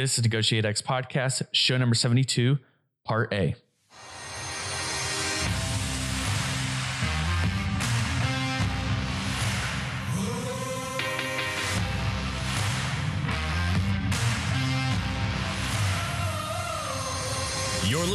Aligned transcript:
This 0.00 0.16
is 0.16 0.24
Negotiate 0.24 0.64
X 0.64 0.80
Podcast, 0.80 1.42
show 1.52 1.76
number 1.76 1.94
72, 1.94 2.58
part 3.04 3.34
A. 3.34 3.54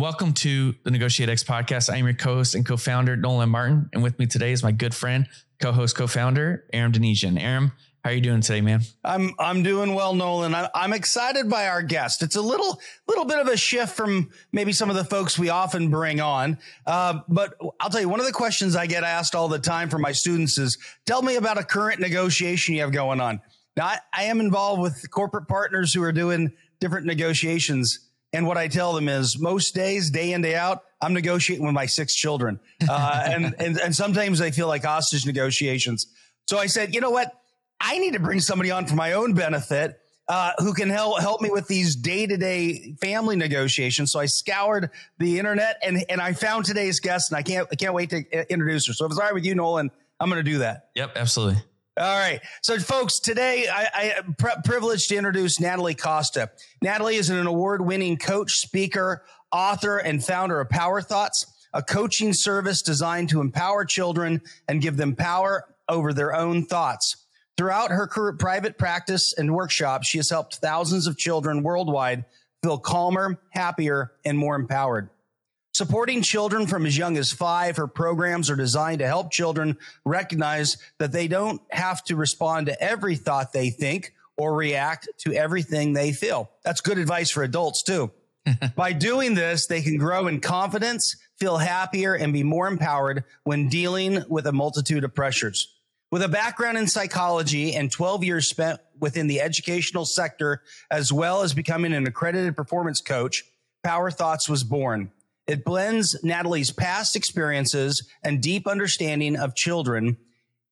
Welcome 0.00 0.32
to 0.32 0.74
the 0.82 0.90
Negotiate 0.90 1.28
X 1.28 1.44
podcast. 1.44 1.92
I 1.92 1.98
am 1.98 2.06
your 2.06 2.14
co-host 2.14 2.54
and 2.54 2.64
co-founder 2.64 3.16
Nolan 3.16 3.50
Martin, 3.50 3.90
and 3.92 4.02
with 4.02 4.18
me 4.18 4.24
today 4.24 4.50
is 4.50 4.62
my 4.62 4.72
good 4.72 4.94
friend, 4.94 5.28
co-host, 5.60 5.94
co-founder 5.94 6.64
Aram 6.72 6.90
Donigian. 6.90 7.38
Aram, 7.38 7.72
how 8.02 8.08
are 8.08 8.14
you 8.14 8.22
doing 8.22 8.40
today, 8.40 8.62
man? 8.62 8.80
I'm 9.04 9.34
I'm 9.38 9.62
doing 9.62 9.92
well, 9.94 10.14
Nolan. 10.14 10.54
I, 10.54 10.70
I'm 10.74 10.94
excited 10.94 11.50
by 11.50 11.68
our 11.68 11.82
guest. 11.82 12.22
It's 12.22 12.36
a 12.36 12.40
little 12.40 12.80
little 13.08 13.26
bit 13.26 13.40
of 13.40 13.48
a 13.48 13.58
shift 13.58 13.94
from 13.94 14.30
maybe 14.52 14.72
some 14.72 14.88
of 14.88 14.96
the 14.96 15.04
folks 15.04 15.38
we 15.38 15.50
often 15.50 15.90
bring 15.90 16.18
on. 16.18 16.56
Uh, 16.86 17.20
but 17.28 17.52
I'll 17.78 17.90
tell 17.90 18.00
you, 18.00 18.08
one 18.08 18.20
of 18.20 18.26
the 18.26 18.32
questions 18.32 18.76
I 18.76 18.86
get 18.86 19.04
asked 19.04 19.34
all 19.34 19.48
the 19.48 19.58
time 19.58 19.90
from 19.90 20.00
my 20.00 20.12
students 20.12 20.56
is, 20.56 20.78
"Tell 21.04 21.20
me 21.20 21.36
about 21.36 21.58
a 21.58 21.62
current 21.62 22.00
negotiation 22.00 22.74
you 22.74 22.80
have 22.80 22.92
going 22.92 23.20
on." 23.20 23.42
Now, 23.76 23.84
I, 23.84 23.98
I 24.14 24.24
am 24.24 24.40
involved 24.40 24.80
with 24.80 25.10
corporate 25.10 25.46
partners 25.46 25.92
who 25.92 26.02
are 26.02 26.12
doing 26.12 26.54
different 26.80 27.04
negotiations. 27.04 28.06
And 28.32 28.46
what 28.46 28.56
I 28.56 28.68
tell 28.68 28.92
them 28.92 29.08
is 29.08 29.38
most 29.38 29.74
days, 29.74 30.10
day 30.10 30.32
in, 30.32 30.42
day 30.42 30.54
out, 30.54 30.84
I'm 31.00 31.14
negotiating 31.14 31.64
with 31.64 31.74
my 31.74 31.86
six 31.86 32.14
children. 32.14 32.60
Uh, 32.88 33.24
and, 33.28 33.54
and, 33.58 33.78
and 33.78 33.96
sometimes 33.96 34.38
they 34.38 34.50
feel 34.50 34.68
like 34.68 34.84
hostage 34.84 35.26
negotiations. 35.26 36.06
So 36.46 36.58
I 36.58 36.66
said, 36.66 36.94
you 36.94 37.00
know 37.00 37.10
what? 37.10 37.32
I 37.80 37.98
need 37.98 38.12
to 38.12 38.20
bring 38.20 38.40
somebody 38.40 38.70
on 38.70 38.86
for 38.86 38.94
my 38.94 39.14
own 39.14 39.34
benefit. 39.34 39.98
Uh, 40.28 40.52
who 40.58 40.74
can 40.74 40.88
help 40.88 41.20
help 41.20 41.40
me 41.40 41.50
with 41.50 41.66
these 41.66 41.96
day 41.96 42.24
to 42.24 42.36
day 42.36 42.94
family 43.00 43.34
negotiations? 43.34 44.12
So 44.12 44.20
I 44.20 44.26
scoured 44.26 44.90
the 45.18 45.40
internet 45.40 45.78
and 45.82 46.04
and 46.08 46.20
I 46.20 46.34
found 46.34 46.66
today's 46.66 47.00
guest, 47.00 47.32
and 47.32 47.38
I 47.38 47.42
can't 47.42 47.66
I 47.72 47.74
can't 47.74 47.94
wait 47.94 48.10
to 48.10 48.52
introduce 48.52 48.86
her. 48.86 48.92
So 48.92 49.06
if 49.06 49.10
it's 49.10 49.18
all 49.18 49.24
right 49.24 49.34
with 49.34 49.44
you, 49.44 49.56
Nolan, 49.56 49.90
I'm 50.20 50.30
going 50.30 50.44
to 50.44 50.48
do 50.48 50.58
that. 50.58 50.90
Yep, 50.94 51.16
absolutely. 51.16 51.62
All 51.96 52.18
right. 52.18 52.40
So, 52.62 52.78
folks, 52.78 53.18
today 53.18 53.66
I, 53.68 54.14
am 54.18 54.34
pri- 54.38 54.56
privileged 54.64 55.08
to 55.08 55.16
introduce 55.16 55.60
Natalie 55.60 55.94
Costa. 55.94 56.50
Natalie 56.80 57.16
is 57.16 57.30
an 57.30 57.46
award 57.46 57.84
winning 57.84 58.16
coach, 58.16 58.58
speaker, 58.58 59.24
author, 59.52 59.98
and 59.98 60.24
founder 60.24 60.60
of 60.60 60.70
Power 60.70 61.02
Thoughts, 61.02 61.46
a 61.74 61.82
coaching 61.82 62.32
service 62.32 62.82
designed 62.82 63.28
to 63.30 63.40
empower 63.40 63.84
children 63.84 64.40
and 64.68 64.80
give 64.80 64.96
them 64.96 65.16
power 65.16 65.66
over 65.88 66.12
their 66.12 66.34
own 66.34 66.64
thoughts. 66.64 67.26
Throughout 67.56 67.90
her 67.90 68.06
private 68.38 68.78
practice 68.78 69.34
and 69.36 69.54
workshops, 69.54 70.08
she 70.08 70.18
has 70.18 70.30
helped 70.30 70.56
thousands 70.56 71.06
of 71.06 71.18
children 71.18 71.62
worldwide 71.62 72.24
feel 72.62 72.78
calmer, 72.78 73.38
happier, 73.50 74.12
and 74.24 74.38
more 74.38 74.54
empowered. 74.54 75.10
Supporting 75.72 76.22
children 76.22 76.66
from 76.66 76.84
as 76.84 76.98
young 76.98 77.16
as 77.16 77.32
five, 77.32 77.76
her 77.76 77.86
programs 77.86 78.50
are 78.50 78.56
designed 78.56 78.98
to 78.98 79.06
help 79.06 79.30
children 79.30 79.78
recognize 80.04 80.78
that 80.98 81.12
they 81.12 81.28
don't 81.28 81.62
have 81.70 82.02
to 82.04 82.16
respond 82.16 82.66
to 82.66 82.82
every 82.82 83.14
thought 83.14 83.52
they 83.52 83.70
think 83.70 84.12
or 84.36 84.54
react 84.54 85.08
to 85.18 85.32
everything 85.32 85.92
they 85.92 86.12
feel. 86.12 86.50
That's 86.64 86.80
good 86.80 86.98
advice 86.98 87.30
for 87.30 87.42
adults 87.42 87.82
too. 87.82 88.10
By 88.76 88.92
doing 88.92 89.34
this, 89.34 89.66
they 89.66 89.82
can 89.82 89.96
grow 89.96 90.26
in 90.26 90.40
confidence, 90.40 91.16
feel 91.38 91.58
happier, 91.58 92.14
and 92.14 92.32
be 92.32 92.42
more 92.42 92.66
empowered 92.66 93.24
when 93.44 93.68
dealing 93.68 94.24
with 94.28 94.46
a 94.46 94.52
multitude 94.52 95.04
of 95.04 95.14
pressures. 95.14 95.76
With 96.10 96.22
a 96.22 96.28
background 96.28 96.78
in 96.78 96.88
psychology 96.88 97.74
and 97.74 97.92
12 97.92 98.24
years 98.24 98.48
spent 98.48 98.80
within 98.98 99.28
the 99.28 99.40
educational 99.40 100.04
sector, 100.04 100.62
as 100.90 101.12
well 101.12 101.42
as 101.42 101.54
becoming 101.54 101.92
an 101.92 102.06
accredited 102.06 102.56
performance 102.56 103.00
coach, 103.00 103.44
Power 103.84 104.10
Thoughts 104.10 104.48
was 104.48 104.64
born. 104.64 105.12
It 105.50 105.64
blends 105.64 106.14
Natalie's 106.22 106.70
past 106.70 107.16
experiences 107.16 108.08
and 108.22 108.40
deep 108.40 108.68
understanding 108.68 109.34
of 109.34 109.56
children 109.56 110.16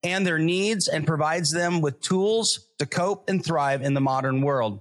and 0.03 0.25
their 0.25 0.39
needs 0.39 0.87
and 0.87 1.05
provides 1.05 1.51
them 1.51 1.81
with 1.81 1.99
tools 1.99 2.69
to 2.77 2.85
cope 2.85 3.27
and 3.27 3.43
thrive 3.43 3.81
in 3.81 3.93
the 3.93 3.99
modern 3.99 4.41
world. 4.41 4.79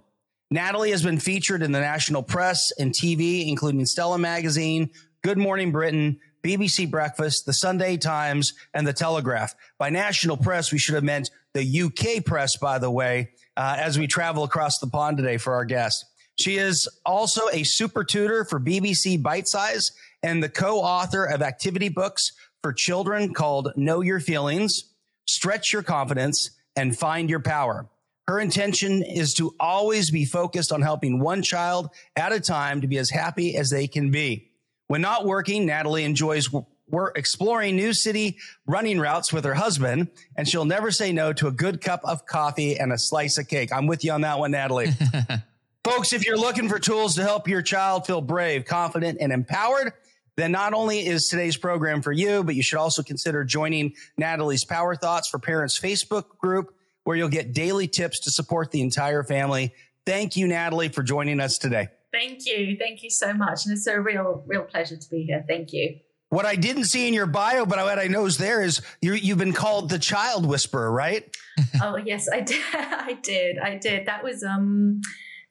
Natalie 0.53 0.92
has 0.92 1.03
been 1.03 1.19
featured 1.19 1.64
in 1.64 1.72
the 1.72 1.81
national 1.81 2.22
press 2.22 2.70
and 2.78 2.92
TV, 2.92 3.48
including 3.48 3.84
Stella 3.87 4.19
Magazine, 4.19 4.91
Good 5.22 5.37
Morning 5.37 5.72
Britain, 5.72 6.20
BBC 6.44 6.88
Breakfast, 6.88 7.44
the 7.44 7.53
Sunday 7.53 7.97
Times, 7.97 8.54
and 8.72 8.87
the 8.87 8.92
Telegraph. 8.92 9.56
By 9.78 9.91
national 9.91 10.37
press, 10.37 10.70
we 10.70 10.78
should 10.78 10.94
have 10.94 11.03
meant 11.03 11.32
the 11.54 11.82
UK 11.82 12.25
press, 12.25 12.56
by 12.56 12.78
the 12.78 12.88
way, 12.88 13.31
uh, 13.56 13.75
as 13.76 13.98
we 13.98 14.06
travel 14.06 14.44
across 14.44 14.78
the 14.78 14.87
pond 14.87 15.16
today 15.16 15.38
for 15.38 15.54
our 15.54 15.64
guest. 15.64 16.04
She 16.38 16.56
is 16.56 16.88
also 17.04 17.49
a 17.53 17.65
super 17.65 18.04
tutor 18.04 18.44
for 18.44 18.60
BBC 18.60 19.21
Bitesize 19.21 19.93
and 20.22 20.43
the 20.43 20.49
co-author 20.49 21.25
of 21.25 21.43
activity 21.43 21.88
books 21.88 22.32
for 22.62 22.72
children 22.72 23.34
called 23.34 23.72
Know 23.76 24.00
Your 24.00 24.21
Feelings, 24.21 24.84
Stretch 25.26 25.72
Your 25.72 25.82
Confidence, 25.82 26.50
and 26.76 26.97
Find 26.97 27.28
Your 27.28 27.41
Power. 27.41 27.88
Her 28.28 28.38
intention 28.38 29.03
is 29.03 29.34
to 29.34 29.54
always 29.59 30.10
be 30.10 30.25
focused 30.25 30.71
on 30.71 30.82
helping 30.82 31.19
one 31.19 31.43
child 31.43 31.91
at 32.15 32.32
a 32.32 32.41
time 32.41 32.82
to 32.82 32.87
be 32.87 32.99
as 32.99 33.10
happy 33.10 33.56
as 33.56 33.70
they 33.70 33.88
can 33.88 34.10
be. 34.10 34.50
When 34.87 35.00
not 35.00 35.26
working, 35.26 35.66
Natalie 35.66 36.05
enjoys 36.05 36.49
we're 36.91 37.10
exploring 37.10 37.76
new 37.76 37.93
city 37.93 38.38
running 38.66 38.99
routes 38.99 39.32
with 39.32 39.44
her 39.44 39.55
husband, 39.55 40.09
and 40.37 40.49
she'll 40.49 40.65
never 40.65 40.91
say 40.91 41.12
no 41.12 41.32
to 41.34 41.47
a 41.47 41.53
good 41.53 41.82
cup 41.82 42.00
of 42.05 42.25
coffee 42.25 42.78
and 42.78 42.93
a 42.93 42.99
slice 42.99 43.37
of 43.38 43.47
cake. 43.49 43.72
I'm 43.72 43.87
with 43.87 44.05
you 44.05 44.12
on 44.12 44.22
that 44.22 44.38
one, 44.38 44.53
Natalie. 44.53 44.88
Folks, 45.91 46.12
if 46.12 46.26
you're 46.26 46.37
looking 46.37 46.69
for 46.69 46.78
tools 46.78 47.15
to 47.15 47.22
help 47.22 47.49
your 47.49 47.62
child 47.62 48.06
feel 48.06 48.21
brave, 48.21 48.66
confident, 48.66 49.19
and 49.22 49.32
empowered, 49.32 49.94
then 50.37 50.53
not 50.53 50.75
only 50.75 51.06
is 51.06 51.28
today's 51.28 51.56
program 51.56 52.03
for 52.03 52.12
you, 52.12 52.44
but 52.44 52.54
you 52.54 52.62
should 52.62 52.78
also 52.78 53.03
consider 53.03 53.43
joining 53.43 53.94
Natalie's 54.19 54.66
Power 54.66 54.94
Thoughts 54.94 55.28
for 55.28 55.38
Parents 55.38 55.81
Facebook 55.81 56.37
group, 56.37 56.75
where 57.04 57.16
you'll 57.16 57.31
get 57.31 57.54
daily 57.54 57.88
tips 57.88 58.21
to 58.21 58.31
support 58.31 58.71
the 58.71 58.82
entire 58.82 59.25
family. 59.25 59.72
Thank 60.04 60.37
you, 60.37 60.47
Natalie, 60.47 60.91
for 60.91 61.03
joining 61.03 61.41
us 61.41 61.56
today. 61.56 61.88
Thank 62.12 62.44
you. 62.44 62.76
Thank 62.78 63.03
you 63.03 63.09
so 63.09 63.32
much. 63.32 63.65
And 63.65 63.75
it's 63.75 63.87
a 63.87 63.99
real, 63.99 64.44
real 64.47 64.65
pleasure 64.65 64.97
to 64.97 65.10
be 65.10 65.25
here. 65.25 65.43
Thank 65.49 65.72
you. 65.72 66.00
What 66.28 66.44
I 66.44 66.56
didn't 66.56 66.84
see 66.84 67.09
in 67.09 67.15
your 67.15 67.26
bio, 67.26 67.65
but 67.65 67.78
what 67.78 67.99
I 67.99 68.09
know 68.09 68.26
is 68.26 68.37
there 68.37 68.62
is 68.62 68.82
you 69.00 69.15
you've 69.15 69.38
been 69.38 69.55
called 69.55 69.88
the 69.88 69.99
child 69.99 70.44
whisperer, 70.44 70.93
right? 70.93 71.34
oh 71.82 71.97
yes, 71.97 72.28
I 72.31 72.43
did. 72.43 72.60
I 72.75 73.19
did. 73.22 73.59
I 73.59 73.76
did. 73.78 74.06
That 74.06 74.22
was 74.22 74.44
um 74.44 75.00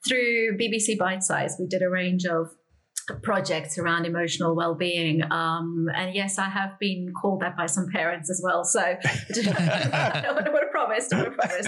through 0.08 0.58
BBC 0.58 0.98
Bitesize, 0.98 1.60
we 1.60 1.68
did 1.68 1.82
a 1.82 1.90
range 1.90 2.26
of 2.26 2.52
projects 3.24 3.78
around 3.78 4.06
emotional 4.06 4.54
well-being 4.56 5.24
um, 5.32 5.88
and 5.96 6.14
yes 6.14 6.38
i 6.38 6.50
have 6.50 6.78
been 6.78 7.14
called 7.14 7.40
that 7.42 7.56
by 7.56 7.66
some 7.66 7.88
parents 7.90 8.30
as 8.30 8.42
well 8.44 8.66
so 8.66 8.82
i 9.06 10.22
don't 10.22 10.46
promise 10.72 11.08
to 11.08 11.32
promise 11.32 11.68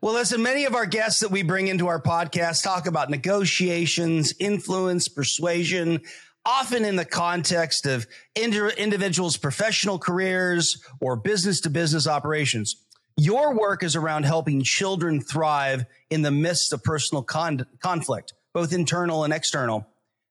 well 0.00 0.14
listen 0.14 0.42
many 0.42 0.64
of 0.64 0.74
our 0.74 0.86
guests 0.86 1.20
that 1.20 1.30
we 1.30 1.42
bring 1.42 1.68
into 1.68 1.86
our 1.86 2.00
podcast 2.00 2.62
talk 2.62 2.86
about 2.86 3.10
negotiations 3.10 4.32
influence 4.40 5.08
persuasion 5.08 6.00
often 6.44 6.84
in 6.84 6.96
the 6.96 7.04
context 7.04 7.86
of 7.86 8.06
individuals 8.34 9.36
professional 9.36 9.98
careers 9.98 10.82
or 11.00 11.16
business 11.16 11.60
to 11.60 11.70
business 11.70 12.06
operations 12.06 12.85
your 13.16 13.54
work 13.58 13.82
is 13.82 13.96
around 13.96 14.24
helping 14.24 14.62
children 14.62 15.20
thrive 15.20 15.86
in 16.10 16.22
the 16.22 16.30
midst 16.30 16.72
of 16.72 16.82
personal 16.82 17.22
con- 17.22 17.66
conflict, 17.80 18.34
both 18.52 18.72
internal 18.72 19.24
and 19.24 19.32
external. 19.32 19.86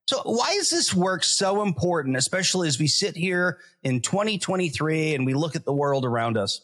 So 0.07 0.21
why 0.23 0.51
is 0.51 0.69
this 0.69 0.93
work 0.93 1.23
so 1.23 1.63
important, 1.63 2.15
especially 2.15 2.67
as 2.67 2.77
we 2.77 2.87
sit 2.87 3.15
here 3.15 3.57
in 3.81 4.01
2023 4.01 5.15
and 5.15 5.25
we 5.25 5.33
look 5.33 5.55
at 5.55 5.65
the 5.65 5.73
world 5.73 6.05
around 6.05 6.37
us? 6.37 6.61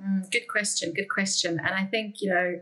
Mm, 0.00 0.30
good 0.30 0.46
question. 0.48 0.92
Good 0.94 1.08
question. 1.08 1.58
And 1.58 1.74
I 1.74 1.86
think, 1.86 2.16
you 2.20 2.30
know, 2.30 2.54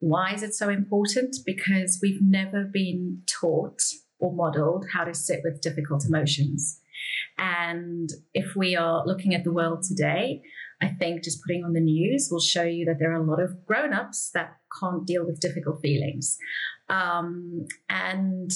why 0.00 0.32
is 0.32 0.42
it 0.42 0.54
so 0.54 0.68
important? 0.68 1.36
Because 1.46 2.00
we've 2.02 2.20
never 2.20 2.64
been 2.64 3.22
taught 3.26 3.80
or 4.18 4.32
modeled 4.34 4.86
how 4.92 5.04
to 5.04 5.14
sit 5.14 5.40
with 5.44 5.60
difficult 5.60 6.04
emotions. 6.04 6.80
And 7.38 8.10
if 8.34 8.56
we 8.56 8.74
are 8.74 9.06
looking 9.06 9.34
at 9.34 9.44
the 9.44 9.52
world 9.52 9.84
today, 9.84 10.42
I 10.82 10.88
think 10.88 11.24
just 11.24 11.42
putting 11.42 11.64
on 11.64 11.72
the 11.72 11.80
news 11.80 12.28
will 12.30 12.40
show 12.40 12.62
you 12.62 12.84
that 12.84 12.98
there 12.98 13.10
are 13.12 13.22
a 13.22 13.24
lot 13.24 13.40
of 13.40 13.64
grown-ups 13.64 14.30
that 14.34 14.56
can't 14.78 15.06
deal 15.06 15.24
with 15.24 15.40
difficult 15.40 15.80
feelings. 15.80 16.36
Um, 16.88 17.66
and 17.88 18.50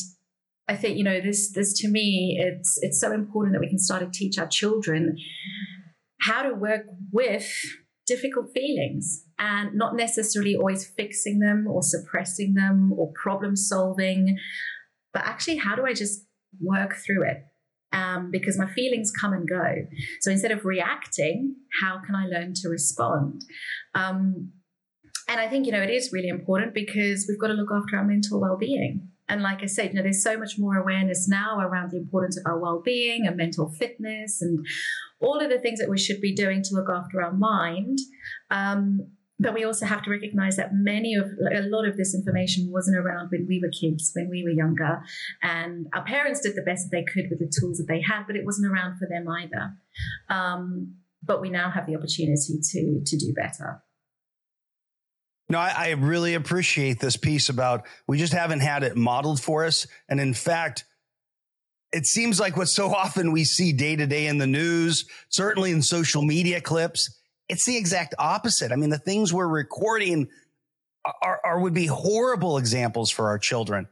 I 0.68 0.76
think 0.76 0.98
you 0.98 1.04
know 1.04 1.20
this. 1.20 1.52
This 1.52 1.72
to 1.80 1.88
me, 1.88 2.38
it's 2.40 2.78
it's 2.82 3.00
so 3.00 3.12
important 3.12 3.54
that 3.54 3.60
we 3.60 3.68
can 3.68 3.78
start 3.78 4.02
to 4.02 4.10
teach 4.10 4.38
our 4.38 4.46
children 4.46 5.16
how 6.20 6.42
to 6.42 6.54
work 6.54 6.82
with 7.10 7.50
difficult 8.06 8.52
feelings 8.52 9.24
and 9.38 9.74
not 9.74 9.96
necessarily 9.96 10.54
always 10.54 10.86
fixing 10.86 11.38
them 11.38 11.66
or 11.68 11.82
suppressing 11.82 12.54
them 12.54 12.92
or 12.96 13.12
problem 13.20 13.56
solving, 13.56 14.36
but 15.12 15.24
actually, 15.24 15.56
how 15.56 15.74
do 15.74 15.86
I 15.86 15.94
just 15.94 16.26
work 16.60 16.94
through 16.94 17.24
it? 17.24 17.44
Um, 17.92 18.30
because 18.30 18.56
my 18.56 18.70
feelings 18.72 19.10
come 19.10 19.32
and 19.32 19.48
go. 19.48 19.74
So 20.20 20.30
instead 20.30 20.52
of 20.52 20.64
reacting, 20.64 21.56
how 21.82 22.00
can 22.06 22.14
I 22.14 22.26
learn 22.26 22.54
to 22.62 22.68
respond? 22.68 23.42
Um, 23.96 24.52
and 25.28 25.40
I 25.40 25.48
think, 25.48 25.66
you 25.66 25.72
know, 25.72 25.82
it 25.82 25.90
is 25.90 26.12
really 26.12 26.28
important 26.28 26.72
because 26.72 27.26
we've 27.28 27.38
got 27.38 27.48
to 27.48 27.54
look 27.54 27.70
after 27.72 27.96
our 27.96 28.04
mental 28.04 28.40
well 28.40 28.56
being. 28.56 29.10
And 29.30 29.42
like 29.42 29.62
I 29.62 29.66
said, 29.66 29.90
you 29.90 29.94
know, 29.94 30.02
there's 30.02 30.24
so 30.24 30.36
much 30.36 30.58
more 30.58 30.76
awareness 30.76 31.28
now 31.28 31.60
around 31.60 31.92
the 31.92 31.98
importance 31.98 32.36
of 32.36 32.42
our 32.46 32.58
well-being 32.58 33.28
and 33.28 33.36
mental 33.36 33.70
fitness 33.70 34.42
and 34.42 34.66
all 35.20 35.40
of 35.40 35.48
the 35.48 35.58
things 35.60 35.78
that 35.78 35.88
we 35.88 35.98
should 35.98 36.20
be 36.20 36.34
doing 36.34 36.62
to 36.64 36.74
look 36.74 36.88
after 36.90 37.22
our 37.22 37.32
mind. 37.32 37.98
Um, 38.50 39.12
but 39.40 39.54
we 39.54 39.64
also 39.64 39.86
have 39.86 40.02
to 40.02 40.10
recognize 40.10 40.56
that 40.56 40.74
many 40.74 41.14
of 41.14 41.26
a 41.52 41.62
lot 41.62 41.88
of 41.88 41.96
this 41.96 42.14
information 42.14 42.70
wasn't 42.70 42.96
around 42.96 43.30
when 43.30 43.46
we 43.48 43.58
were 43.60 43.70
kids, 43.70 44.12
when 44.14 44.28
we 44.28 44.44
were 44.44 44.50
younger, 44.50 45.02
and 45.42 45.86
our 45.94 46.04
parents 46.04 46.40
did 46.40 46.54
the 46.54 46.62
best 46.62 46.90
that 46.90 46.96
they 46.96 47.04
could 47.04 47.30
with 47.30 47.38
the 47.38 47.50
tools 47.58 47.78
that 47.78 47.88
they 47.88 48.02
had, 48.02 48.26
but 48.26 48.36
it 48.36 48.44
wasn't 48.44 48.70
around 48.70 48.98
for 48.98 49.08
them 49.08 49.26
either. 49.28 49.72
Um, 50.28 50.96
but 51.22 51.40
we 51.40 51.48
now 51.50 51.70
have 51.70 51.86
the 51.86 51.96
opportunity 51.96 52.60
to 52.62 53.02
to 53.04 53.16
do 53.16 53.32
better. 53.34 53.82
No, 55.48 55.58
I, 55.58 55.74
I, 55.76 55.90
really 55.90 56.34
appreciate 56.34 57.00
this 57.00 57.16
piece 57.16 57.48
about 57.48 57.84
we 58.06 58.18
just 58.18 58.32
haven't 58.32 58.60
had 58.60 58.84
it 58.84 58.96
modeled 58.96 59.42
for 59.42 59.64
us. 59.64 59.84
And 60.08 60.20
in 60.20 60.32
fact, 60.32 60.84
it 61.92 62.06
seems 62.06 62.38
like 62.38 62.56
what 62.56 62.68
so 62.68 62.94
often 62.94 63.32
we 63.32 63.42
see 63.42 63.72
day 63.72 63.96
to 63.96 64.06
day 64.06 64.28
in 64.28 64.38
the 64.38 64.46
news, 64.46 65.06
certainly 65.28 65.72
in 65.72 65.82
social 65.82 66.22
media 66.22 66.60
clips, 66.60 67.19
it's 67.50 67.64
the 67.64 67.76
exact 67.76 68.14
opposite. 68.18 68.72
I 68.72 68.76
mean, 68.76 68.90
the 68.90 68.98
things 68.98 69.32
we're 69.32 69.48
recording 69.48 70.28
are, 71.04 71.40
are 71.44 71.60
would 71.60 71.74
be 71.74 71.86
horrible 71.86 72.58
examples 72.58 73.10
for 73.10 73.28
our 73.28 73.38
children. 73.38 73.88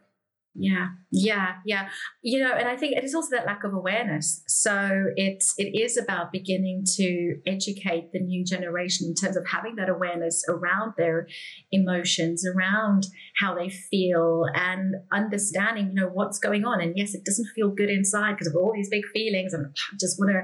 Yeah, 0.60 0.88
yeah, 1.12 1.52
yeah. 1.64 1.88
You 2.22 2.40
know, 2.42 2.52
and 2.52 2.68
I 2.68 2.76
think 2.76 2.96
it 2.96 3.04
is 3.04 3.14
also 3.14 3.36
that 3.36 3.46
lack 3.46 3.62
of 3.62 3.74
awareness. 3.74 4.42
So 4.48 5.06
it's 5.14 5.54
it 5.56 5.78
is 5.78 5.96
about 5.96 6.32
beginning 6.32 6.82
to 6.96 7.36
educate 7.46 8.10
the 8.12 8.18
new 8.18 8.44
generation 8.44 9.06
in 9.06 9.14
terms 9.14 9.36
of 9.36 9.46
having 9.46 9.76
that 9.76 9.88
awareness 9.88 10.44
around 10.48 10.94
their 10.96 11.28
emotions, 11.70 12.44
around 12.44 13.06
how 13.36 13.54
they 13.54 13.68
feel, 13.68 14.46
and 14.52 14.96
understanding, 15.12 15.90
you 15.90 15.94
know, 15.94 16.08
what's 16.08 16.40
going 16.40 16.64
on. 16.64 16.80
And 16.80 16.94
yes, 16.96 17.14
it 17.14 17.24
doesn't 17.24 17.48
feel 17.54 17.70
good 17.70 17.90
inside 17.90 18.32
because 18.32 18.48
of 18.48 18.56
all 18.56 18.72
these 18.74 18.90
big 18.90 19.04
feelings, 19.14 19.52
and 19.52 19.66
I 19.66 19.96
just 20.00 20.18
want 20.18 20.32
to 20.32 20.42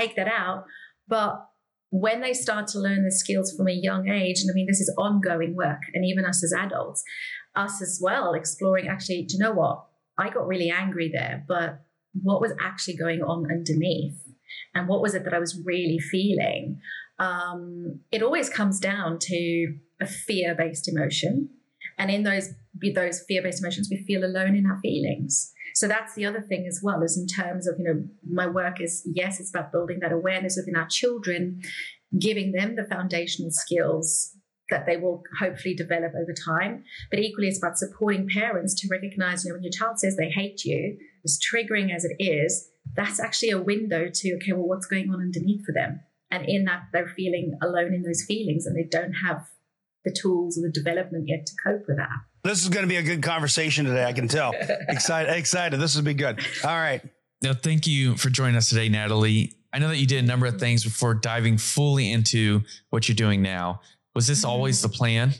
take 0.00 0.16
that 0.16 0.28
out. 0.28 0.64
But 1.08 1.46
when 1.92 2.22
they 2.22 2.32
start 2.32 2.66
to 2.68 2.78
learn 2.78 3.04
the 3.04 3.12
skills 3.12 3.54
from 3.54 3.68
a 3.68 3.72
young 3.72 4.08
age, 4.08 4.40
and 4.40 4.50
I 4.50 4.54
mean, 4.54 4.66
this 4.66 4.80
is 4.80 4.94
ongoing 4.98 5.54
work, 5.54 5.82
and 5.92 6.06
even 6.06 6.24
us 6.24 6.42
as 6.42 6.52
adults, 6.58 7.04
us 7.54 7.82
as 7.82 8.00
well, 8.02 8.32
exploring 8.32 8.88
actually, 8.88 9.26
do 9.28 9.36
you 9.36 9.44
know 9.44 9.52
what? 9.52 9.84
I 10.18 10.30
got 10.30 10.46
really 10.46 10.70
angry 10.70 11.10
there, 11.12 11.44
but 11.46 11.84
what 12.22 12.40
was 12.40 12.54
actually 12.64 12.96
going 12.96 13.20
on 13.20 13.44
underneath? 13.50 14.18
And 14.74 14.88
what 14.88 15.02
was 15.02 15.14
it 15.14 15.24
that 15.24 15.34
I 15.34 15.38
was 15.38 15.60
really 15.66 15.98
feeling? 15.98 16.80
Um, 17.18 18.00
it 18.10 18.22
always 18.22 18.48
comes 18.48 18.80
down 18.80 19.18
to 19.20 19.74
a 20.00 20.06
fear 20.06 20.54
based 20.54 20.88
emotion. 20.88 21.50
And 21.98 22.10
in 22.10 22.22
those, 22.22 22.48
those 22.94 23.22
fear 23.28 23.42
based 23.42 23.62
emotions, 23.62 23.88
we 23.90 24.02
feel 24.06 24.24
alone 24.24 24.56
in 24.56 24.64
our 24.64 24.80
feelings. 24.80 25.51
So 25.74 25.88
that's 25.88 26.14
the 26.14 26.24
other 26.26 26.40
thing 26.40 26.66
as 26.66 26.80
well, 26.82 27.02
is 27.02 27.16
in 27.16 27.26
terms 27.26 27.66
of, 27.66 27.76
you 27.78 27.84
know, 27.84 28.04
my 28.28 28.46
work 28.46 28.80
is 28.80 29.02
yes, 29.14 29.40
it's 29.40 29.50
about 29.50 29.72
building 29.72 29.98
that 30.00 30.12
awareness 30.12 30.56
within 30.56 30.76
our 30.76 30.88
children, 30.88 31.60
giving 32.18 32.52
them 32.52 32.76
the 32.76 32.84
foundational 32.84 33.50
skills 33.50 34.36
that 34.70 34.86
they 34.86 34.96
will 34.96 35.22
hopefully 35.38 35.74
develop 35.74 36.12
over 36.14 36.32
time. 36.32 36.84
But 37.10 37.20
equally, 37.20 37.48
it's 37.48 37.58
about 37.58 37.78
supporting 37.78 38.28
parents 38.28 38.74
to 38.80 38.88
recognize, 38.90 39.44
you 39.44 39.50
know, 39.50 39.56
when 39.56 39.62
your 39.62 39.72
child 39.72 39.98
says 39.98 40.16
they 40.16 40.30
hate 40.30 40.64
you, 40.64 40.96
as 41.24 41.38
triggering 41.38 41.94
as 41.94 42.04
it 42.04 42.16
is, 42.18 42.68
that's 42.96 43.20
actually 43.20 43.50
a 43.50 43.62
window 43.62 44.08
to, 44.12 44.36
okay, 44.36 44.52
well, 44.52 44.66
what's 44.66 44.86
going 44.86 45.10
on 45.10 45.20
underneath 45.20 45.64
for 45.64 45.72
them? 45.72 46.00
And 46.30 46.48
in 46.48 46.64
that, 46.64 46.84
they're 46.92 47.12
feeling 47.14 47.58
alone 47.62 47.92
in 47.92 48.02
those 48.02 48.24
feelings 48.26 48.66
and 48.66 48.74
they 48.74 48.88
don't 48.88 49.12
have 49.12 49.46
the 50.04 50.12
tools 50.12 50.58
or 50.58 50.62
the 50.62 50.72
development 50.72 51.28
yet 51.28 51.46
to 51.46 51.52
cope 51.62 51.82
with 51.86 51.98
that. 51.98 52.08
This 52.44 52.62
is 52.62 52.68
going 52.70 52.82
to 52.82 52.88
be 52.88 52.96
a 52.96 53.02
good 53.02 53.22
conversation 53.22 53.84
today. 53.84 54.04
I 54.04 54.12
can 54.12 54.26
tell. 54.26 54.52
excited, 54.88 55.32
excited. 55.32 55.78
This 55.78 55.94
will 55.94 56.02
be 56.02 56.14
good. 56.14 56.44
All 56.64 56.76
right. 56.76 57.00
Now, 57.40 57.54
thank 57.54 57.86
you 57.86 58.16
for 58.16 58.30
joining 58.30 58.56
us 58.56 58.68
today, 58.68 58.88
Natalie. 58.88 59.54
I 59.72 59.78
know 59.78 59.88
that 59.88 59.98
you 59.98 60.06
did 60.06 60.24
a 60.24 60.26
number 60.26 60.46
of 60.46 60.58
things 60.58 60.82
before 60.82 61.14
diving 61.14 61.56
fully 61.56 62.10
into 62.10 62.62
what 62.90 63.08
you're 63.08 63.16
doing 63.16 63.42
now. 63.42 63.80
Was 64.14 64.26
this 64.26 64.40
mm-hmm. 64.40 64.50
always 64.50 64.82
the 64.82 64.88
plan? 64.88 65.34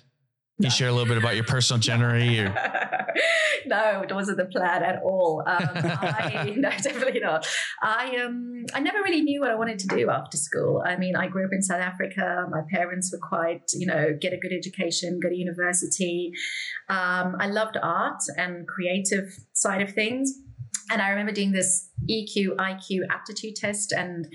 Can 0.62 0.70
you 0.70 0.76
share 0.76 0.88
a 0.88 0.92
little 0.92 1.08
bit 1.08 1.18
about 1.18 1.34
your 1.34 1.42
personal 1.42 1.80
journey 1.80 2.38
or 2.38 2.54
no, 3.66 4.02
it 4.02 4.14
wasn't 4.14 4.38
the 4.38 4.44
plan 4.44 4.84
at 4.84 5.02
all. 5.02 5.42
Um, 5.44 5.56
I, 5.74 6.54
no, 6.56 6.70
definitely 6.70 7.18
not. 7.18 7.46
I 7.82 8.16
um, 8.24 8.64
I 8.72 8.78
never 8.78 8.98
really 8.98 9.22
knew 9.22 9.40
what 9.40 9.50
I 9.50 9.56
wanted 9.56 9.80
to 9.80 9.88
do 9.88 10.08
after 10.08 10.36
school. 10.36 10.82
I 10.86 10.96
mean, 10.96 11.16
I 11.16 11.26
grew 11.26 11.44
up 11.44 11.52
in 11.52 11.62
South 11.62 11.80
Africa. 11.80 12.46
My 12.48 12.62
parents 12.70 13.12
were 13.12 13.26
quite, 13.26 13.62
you 13.74 13.86
know, 13.86 14.16
get 14.20 14.32
a 14.32 14.36
good 14.36 14.52
education, 14.52 15.18
go 15.20 15.28
to 15.28 15.34
university. 15.34 16.32
Um, 16.88 17.36
I 17.40 17.48
loved 17.48 17.76
art 17.82 18.20
and 18.36 18.66
creative 18.68 19.32
side 19.52 19.82
of 19.82 19.92
things. 19.92 20.32
And 20.90 21.00
I 21.02 21.10
remember 21.10 21.32
doing 21.32 21.52
this 21.52 21.88
EQ, 22.08 22.56
IQ 22.56 23.00
aptitude 23.10 23.56
test 23.56 23.92
and 23.92 24.26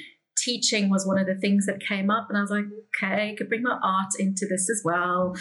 teaching 0.47 0.89
was 0.89 1.05
one 1.05 1.19
of 1.19 1.27
the 1.27 1.35
things 1.35 1.65
that 1.65 1.79
came 1.79 2.09
up, 2.09 2.27
and 2.29 2.37
I 2.37 2.41
was 2.41 2.51
like, 2.51 2.65
okay, 2.89 3.31
I 3.31 3.35
could 3.37 3.49
bring 3.49 3.63
my 3.63 3.77
art 3.83 4.13
into 4.19 4.45
this 4.49 4.69
as 4.69 4.81
well. 4.83 5.35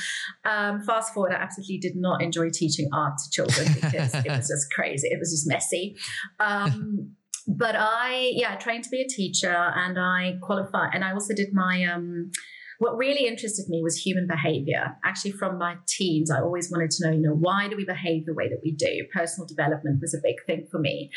Um, 0.44 0.82
fast 0.82 1.14
forward, 1.14 1.32
I 1.32 1.36
absolutely 1.36 1.78
did 1.78 1.96
not 1.96 2.22
enjoy 2.22 2.48
teaching 2.52 2.88
art 2.92 3.14
to 3.18 3.30
children 3.30 3.66
because 3.74 4.14
it 4.14 4.28
was 4.28 4.48
just 4.48 4.72
crazy. 4.74 5.08
It 5.08 5.18
was 5.18 5.30
just 5.30 5.48
messy. 5.48 5.96
Um, 6.40 7.12
but 7.46 7.76
I, 7.76 8.32
yeah, 8.34 8.54
I 8.54 8.56
trained 8.56 8.84
to 8.84 8.90
be 8.90 9.02
a 9.02 9.08
teacher, 9.08 9.56
and 9.84 9.98
I 9.98 10.38
qualified, 10.42 10.90
and 10.94 11.04
I 11.04 11.12
also 11.12 11.34
did 11.34 11.52
my 11.52 11.84
um, 11.84 12.32
what 12.78 12.96
really 12.96 13.26
interested 13.26 13.68
me 13.68 13.82
was 13.82 13.96
human 13.96 14.26
behavior. 14.26 14.96
Actually, 15.04 15.32
from 15.32 15.58
my 15.58 15.76
teens, 15.86 16.30
I 16.30 16.40
always 16.40 16.70
wanted 16.70 16.90
to 16.92 17.06
know, 17.06 17.12
you 17.12 17.22
know, 17.22 17.34
why 17.34 17.68
do 17.68 17.76
we 17.76 17.84
behave 17.84 18.26
the 18.26 18.34
way 18.34 18.48
that 18.48 18.60
we 18.62 18.72
do? 18.72 19.06
Personal 19.12 19.46
development 19.46 20.00
was 20.00 20.14
a 20.14 20.18
big 20.22 20.36
thing 20.46 20.66
for 20.70 20.78
me. 20.78 21.10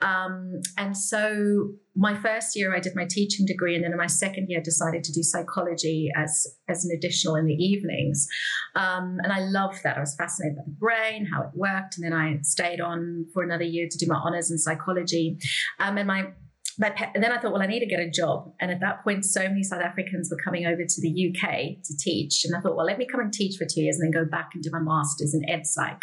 Um, 0.00 0.60
and 0.76 0.96
so 0.96 1.70
my 1.96 2.14
first 2.14 2.56
year, 2.56 2.74
I 2.74 2.80
did 2.80 2.96
my 2.96 3.06
teaching 3.08 3.46
degree, 3.46 3.74
and 3.74 3.84
then 3.84 3.92
in 3.92 3.98
my 3.98 4.08
second 4.08 4.48
year, 4.48 4.58
I 4.58 4.62
decided 4.62 5.04
to 5.04 5.12
do 5.12 5.22
psychology 5.22 6.10
as 6.16 6.46
as 6.68 6.84
an 6.84 6.90
additional 6.96 7.36
in 7.36 7.46
the 7.46 7.54
evenings. 7.54 8.26
Um, 8.74 9.18
and 9.22 9.32
I 9.32 9.40
loved 9.40 9.82
that. 9.84 9.96
I 9.96 10.00
was 10.00 10.16
fascinated 10.16 10.56
by 10.56 10.62
the 10.66 10.76
brain, 10.78 11.26
how 11.26 11.42
it 11.42 11.50
worked, 11.54 11.96
and 11.96 12.04
then 12.04 12.12
I 12.12 12.38
stayed 12.42 12.80
on 12.80 13.26
for 13.32 13.42
another 13.42 13.64
year 13.64 13.86
to 13.88 13.98
do 13.98 14.06
my 14.08 14.16
honors 14.16 14.50
in 14.50 14.58
psychology. 14.58 15.38
Um, 15.78 15.98
and 15.98 16.08
my 16.08 16.32
and 16.80 17.22
then 17.22 17.32
I 17.32 17.38
thought, 17.38 17.52
well, 17.52 17.62
I 17.62 17.66
need 17.66 17.80
to 17.80 17.86
get 17.86 18.00
a 18.00 18.10
job. 18.10 18.52
And 18.60 18.70
at 18.70 18.80
that 18.80 19.04
point, 19.04 19.24
so 19.24 19.42
many 19.42 19.62
South 19.62 19.80
Africans 19.80 20.28
were 20.30 20.42
coming 20.42 20.66
over 20.66 20.82
to 20.84 21.00
the 21.00 21.30
UK 21.30 21.82
to 21.82 21.96
teach. 21.98 22.44
And 22.44 22.54
I 22.56 22.60
thought, 22.60 22.76
well, 22.76 22.86
let 22.86 22.98
me 22.98 23.06
come 23.06 23.20
and 23.20 23.32
teach 23.32 23.56
for 23.56 23.64
two 23.64 23.82
years 23.82 23.98
and 23.98 24.12
then 24.12 24.22
go 24.22 24.28
back 24.28 24.50
and 24.54 24.62
do 24.62 24.70
my 24.72 24.80
master's 24.80 25.34
in 25.34 25.48
ed 25.48 25.66
psych. 25.66 26.00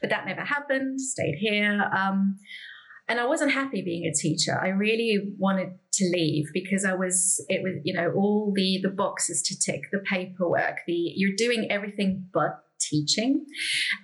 But 0.00 0.10
that 0.10 0.26
never 0.26 0.42
happened, 0.42 1.00
stayed 1.00 1.36
here. 1.38 1.90
Um, 1.96 2.36
and 3.08 3.18
I 3.18 3.26
wasn't 3.26 3.52
happy 3.52 3.82
being 3.82 4.06
a 4.06 4.14
teacher. 4.14 4.58
I 4.58 4.68
really 4.68 5.34
wanted 5.36 5.72
to 5.94 6.04
leave 6.14 6.46
because 6.54 6.84
I 6.84 6.94
was, 6.94 7.44
it 7.48 7.62
was, 7.62 7.74
you 7.84 7.92
know, 7.92 8.12
all 8.16 8.52
the 8.54 8.80
the 8.82 8.90
boxes 8.90 9.42
to 9.42 9.58
tick, 9.58 9.82
the 9.90 9.98
paperwork, 9.98 10.78
the 10.86 11.12
you're 11.16 11.36
doing 11.36 11.66
everything 11.70 12.26
but 12.32 12.60
teaching. 12.92 13.44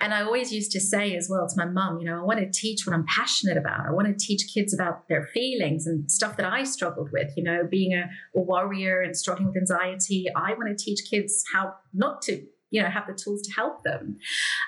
And 0.01 0.15
I 0.15 0.23
always 0.23 0.53
used 0.53 0.73
to 0.73 0.81
say 0.81 1.15
as 1.17 1.29
well 1.31 1.47
to 1.49 1.55
my 1.57 1.67
mum, 1.67 1.99
you 2.01 2.07
know, 2.07 2.19
I 2.21 2.25
want 2.25 2.41
to 2.41 2.51
teach 2.51 2.87
what 2.87 2.95
I'm 2.95 3.07
passionate 3.07 3.57
about. 3.57 3.87
I 3.87 3.93
want 3.93 4.09
to 4.09 4.27
teach 4.27 4.43
kids 4.53 4.73
about 4.75 5.09
their 5.09 5.25
feelings 5.35 5.87
and 5.87 6.11
stuff 6.11 6.37
that 6.39 6.47
I 6.47 6.65
struggled 6.65 7.11
with, 7.13 7.31
you 7.37 7.45
know, 7.45 7.61
being 7.69 7.93
a, 7.95 8.05
a 8.39 8.41
warrior 8.41 9.03
and 9.03 9.17
struggling 9.17 9.49
with 9.49 9.57
anxiety. 9.57 10.27
I 10.35 10.55
want 10.55 10.77
to 10.77 10.85
teach 10.85 11.01
kids 11.11 11.45
how 11.53 11.75
not 11.93 12.23
to 12.23 12.43
you 12.71 12.83
know 12.83 12.89
have 12.89 13.07
the 13.07 13.15
tools 13.15 13.43
to 13.43 13.53
help 13.53 13.83
them 13.85 14.19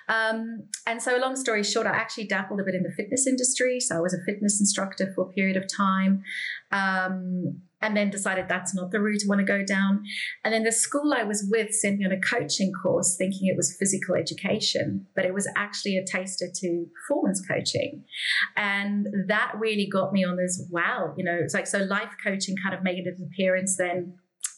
um, 0.09 0.62
and 0.87 1.02
so 1.02 1.16
long 1.16 1.37
story 1.37 1.62
short 1.62 1.87
i 1.87 1.90
actually 1.90 2.26
dabbled 2.26 2.61
a 2.61 2.64
bit 2.64 2.75
in 2.75 2.83
the 2.83 2.92
fitness 2.92 3.26
industry 3.26 3.80
so 3.80 3.97
i 3.97 4.00
was 4.00 4.14
a 4.14 4.23
fitness 4.25 4.61
instructor 4.61 5.12
for 5.14 5.28
a 5.28 5.33
period 5.33 5.57
of 5.57 5.64
time 5.69 6.23
um, 6.73 7.61
and 7.83 7.97
then 7.97 8.11
decided 8.11 8.47
that's 8.49 8.75
not 8.75 8.90
the 8.90 9.00
route 9.00 9.23
I 9.25 9.28
want 9.28 9.40
to 9.40 9.45
go 9.45 9.64
down. 9.64 10.04
And 10.45 10.52
then 10.52 10.64
the 10.64 10.73
school 10.73 11.12
I 11.16 11.25
was 11.25 11.47
with 11.50 11.73
sent 11.73 11.99
me 11.99 12.04
on 12.04 12.12
a 12.12 12.21
coaching 12.21 12.73
course 12.73 13.16
thinking 13.16 13.49
it 13.49 13.57
was 13.57 13.76
physical 13.78 14.14
education, 14.14 15.07
but 15.14 15.25
it 15.25 15.33
was 15.33 15.49
actually 15.57 15.97
a 15.97 16.04
taster 16.04 16.47
to 16.54 16.87
performance 16.95 17.42
coaching. 17.47 18.04
And 18.57 19.09
that 19.28 19.52
really 19.59 19.88
got 19.90 20.12
me 20.12 20.25
on 20.25 20.37
this 20.37 20.62
wow, 20.71 21.14
you 21.16 21.25
know, 21.25 21.38
it's 21.40 21.54
like 21.54 21.66
so 21.66 21.78
life 21.78 22.14
coaching 22.23 22.54
kind 22.62 22.75
of 22.75 22.83
made 22.83 23.07
an 23.07 23.16
appearance 23.33 23.76
then 23.76 24.14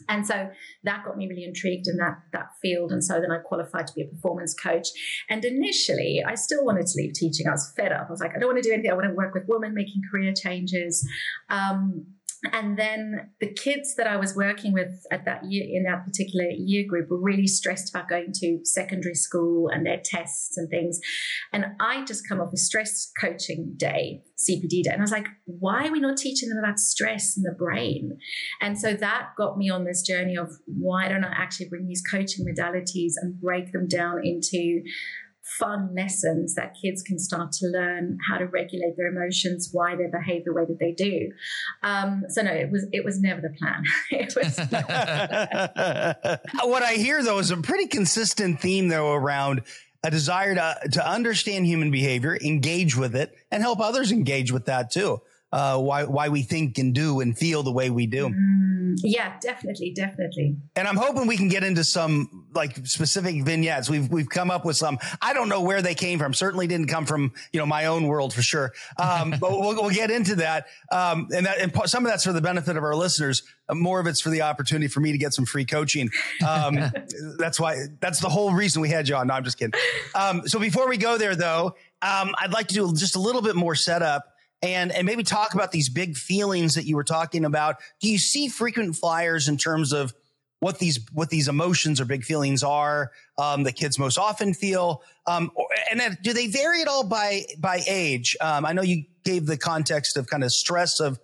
and 0.08 0.26
so 0.26 0.50
that 0.84 1.04
got 1.04 1.16
me 1.16 1.28
really 1.28 1.44
intrigued 1.44 1.86
in 1.88 1.96
that 1.96 2.18
that 2.32 2.50
field. 2.60 2.92
And 2.92 3.02
so 3.02 3.20
then 3.20 3.30
i 3.30 3.38
qualified 3.38 3.86
to 3.86 3.94
be 3.94 4.02
a 4.02 4.06
performance 4.06 4.54
coach. 4.54 4.88
And 5.28 5.44
initially 5.44 6.22
i 6.26 6.34
still 6.34 6.64
wanted 6.64 6.86
to 6.86 6.96
leave 6.96 7.14
teaching. 7.14 7.46
I 7.46 7.52
was 7.52 7.72
fed 7.76 7.92
up. 7.92 8.06
I 8.08 8.10
was 8.10 8.20
like 8.20 8.32
i 8.36 8.38
don't 8.38 8.52
want 8.52 8.62
to 8.62 8.68
do 8.68 8.72
anything. 8.72 8.90
I 8.90 8.94
want 8.94 9.06
to 9.08 9.14
work 9.14 9.34
with 9.34 9.44
women 9.48 9.74
making 9.74 10.02
career 10.10 10.32
changes. 10.34 11.06
Um, 11.48 12.06
and 12.50 12.76
then 12.76 13.30
the 13.40 13.52
kids 13.52 13.94
that 13.94 14.08
I 14.08 14.16
was 14.16 14.34
working 14.34 14.72
with 14.72 15.06
at 15.12 15.24
that 15.26 15.44
year 15.44 15.64
in 15.70 15.84
that 15.84 16.04
particular 16.04 16.46
year 16.50 16.84
group 16.88 17.08
were 17.08 17.20
really 17.20 17.46
stressed 17.46 17.94
about 17.94 18.08
going 18.08 18.32
to 18.34 18.58
secondary 18.64 19.14
school 19.14 19.68
and 19.68 19.86
their 19.86 20.00
tests 20.04 20.56
and 20.56 20.68
things. 20.68 20.98
And 21.52 21.66
I 21.78 22.04
just 22.04 22.28
come 22.28 22.40
off 22.40 22.52
a 22.52 22.56
stress 22.56 23.12
coaching 23.20 23.74
day, 23.76 24.22
CPD 24.36 24.82
day, 24.82 24.90
and 24.90 25.00
I 25.00 25.02
was 25.02 25.12
like, 25.12 25.28
why 25.44 25.86
are 25.86 25.92
we 25.92 26.00
not 26.00 26.16
teaching 26.16 26.48
them 26.48 26.58
about 26.58 26.80
stress 26.80 27.36
in 27.36 27.44
the 27.44 27.54
brain? 27.56 28.18
And 28.60 28.76
so 28.76 28.94
that 28.94 29.28
got 29.38 29.56
me 29.56 29.70
on 29.70 29.84
this 29.84 30.02
journey 30.02 30.36
of 30.36 30.50
why 30.66 31.08
don't 31.08 31.24
I 31.24 31.32
actually 31.32 31.68
bring 31.68 31.86
these 31.86 32.02
coaching 32.02 32.44
modalities 32.44 33.12
and 33.16 33.40
break 33.40 33.70
them 33.70 33.86
down 33.86 34.20
into 34.24 34.82
fun 35.42 35.94
lessons 35.94 36.54
that 36.54 36.76
kids 36.80 37.02
can 37.02 37.18
start 37.18 37.52
to 37.52 37.66
learn 37.66 38.16
how 38.28 38.38
to 38.38 38.46
regulate 38.46 38.96
their 38.96 39.08
emotions, 39.08 39.70
why 39.72 39.96
they 39.96 40.06
behave 40.06 40.44
the 40.44 40.52
way 40.52 40.64
that 40.64 40.78
they 40.78 40.92
do. 40.92 41.30
Um, 41.82 42.24
so 42.28 42.42
no, 42.42 42.52
it 42.52 42.70
was 42.70 42.86
it 42.92 43.04
was 43.04 43.20
never 43.20 43.40
the 43.40 43.50
plan. 43.58 43.82
it 44.10 44.34
was. 44.36 44.58
what 46.68 46.82
I 46.82 46.94
hear 46.94 47.22
though 47.22 47.38
is 47.38 47.50
a 47.50 47.56
pretty 47.56 47.86
consistent 47.86 48.60
theme 48.60 48.88
though 48.88 49.12
around 49.12 49.62
a 50.04 50.10
desire 50.10 50.54
to 50.54 50.76
to 50.92 51.08
understand 51.08 51.66
human 51.66 51.90
behavior, 51.90 52.38
engage 52.42 52.96
with 52.96 53.16
it, 53.16 53.34
and 53.50 53.62
help 53.62 53.80
others 53.80 54.12
engage 54.12 54.52
with 54.52 54.66
that 54.66 54.90
too. 54.90 55.20
Uh, 55.52 55.78
why 55.78 56.04
why 56.04 56.28
we 56.28 56.42
think 56.42 56.78
and 56.78 56.94
do 56.94 57.20
and 57.20 57.36
feel 57.36 57.62
the 57.62 57.72
way 57.72 57.90
we 57.90 58.06
do. 58.06 58.28
Mm 58.28 58.72
yeah, 59.02 59.38
definitely, 59.40 59.90
definitely. 59.90 60.56
And 60.76 60.86
I'm 60.86 60.96
hoping 60.96 61.26
we 61.26 61.36
can 61.36 61.48
get 61.48 61.64
into 61.64 61.84
some 61.84 62.46
like 62.54 62.86
specific 62.86 63.42
vignettes. 63.44 63.88
We've 63.88 64.08
we've 64.10 64.28
come 64.28 64.50
up 64.50 64.64
with 64.64 64.76
some. 64.76 64.98
I 65.20 65.32
don't 65.32 65.48
know 65.48 65.62
where 65.62 65.82
they 65.82 65.94
came 65.94 66.18
from. 66.18 66.34
Certainly 66.34 66.66
didn't 66.66 66.88
come 66.88 67.06
from 67.06 67.32
you 67.52 67.60
know 67.60 67.66
my 67.66 67.86
own 67.86 68.06
world 68.06 68.34
for 68.34 68.42
sure. 68.42 68.72
Um, 68.98 69.34
but 69.40 69.50
we'll, 69.50 69.74
we'll 69.74 69.90
get 69.90 70.10
into 70.10 70.36
that. 70.36 70.66
Um, 70.90 71.28
and 71.34 71.46
that 71.46 71.58
and 71.58 71.72
some 71.86 72.04
of 72.04 72.10
that's 72.10 72.24
for 72.24 72.32
the 72.32 72.40
benefit 72.40 72.76
of 72.76 72.84
our 72.84 72.94
listeners. 72.94 73.42
Uh, 73.68 73.74
more 73.74 74.00
of 74.00 74.06
it's 74.06 74.20
for 74.20 74.30
the 74.30 74.42
opportunity 74.42 74.88
for 74.88 75.00
me 75.00 75.12
to 75.12 75.18
get 75.18 75.34
some 75.34 75.44
free 75.44 75.64
coaching. 75.64 76.10
Um, 76.46 76.78
that's 77.38 77.58
why. 77.58 77.76
That's 78.00 78.20
the 78.20 78.28
whole 78.28 78.52
reason 78.52 78.82
we 78.82 78.88
had 78.88 79.08
you 79.08 79.16
on. 79.16 79.28
No, 79.28 79.34
I'm 79.34 79.44
just 79.44 79.58
kidding. 79.58 79.78
Um, 80.14 80.46
so 80.46 80.58
before 80.58 80.88
we 80.88 80.96
go 80.96 81.18
there, 81.18 81.36
though, 81.36 81.76
um, 82.02 82.34
I'd 82.38 82.52
like 82.52 82.68
to 82.68 82.74
do 82.74 82.92
just 82.92 83.16
a 83.16 83.20
little 83.20 83.42
bit 83.42 83.56
more 83.56 83.74
setup 83.74 84.31
and 84.62 84.92
and 84.92 85.04
maybe 85.04 85.22
talk 85.22 85.54
about 85.54 85.72
these 85.72 85.88
big 85.88 86.16
feelings 86.16 86.74
that 86.76 86.84
you 86.84 86.96
were 86.96 87.04
talking 87.04 87.44
about. 87.44 87.76
Do 88.00 88.08
you 88.08 88.18
see 88.18 88.48
frequent 88.48 88.96
flyers 88.96 89.48
in 89.48 89.56
terms 89.56 89.92
of 89.92 90.14
what 90.60 90.78
these 90.78 91.00
what 91.12 91.28
these 91.28 91.48
emotions 91.48 92.00
or 92.00 92.04
big 92.04 92.24
feelings 92.24 92.62
are 92.62 93.10
um, 93.36 93.64
that 93.64 93.72
kids 93.72 93.98
most 93.98 94.16
often 94.16 94.54
feel, 94.54 95.02
um, 95.26 95.50
and 95.90 95.98
then 95.98 96.16
do 96.22 96.32
they 96.32 96.46
vary 96.46 96.82
at 96.82 96.88
all 96.88 97.04
by 97.04 97.42
by 97.58 97.82
age? 97.88 98.36
Um, 98.40 98.64
I 98.64 98.72
know 98.72 98.82
you 98.82 99.04
gave 99.24 99.46
the 99.46 99.58
context 99.58 100.16
of 100.16 100.28
kind 100.28 100.44
of 100.44 100.52
stress 100.52 101.00
of 101.00 101.18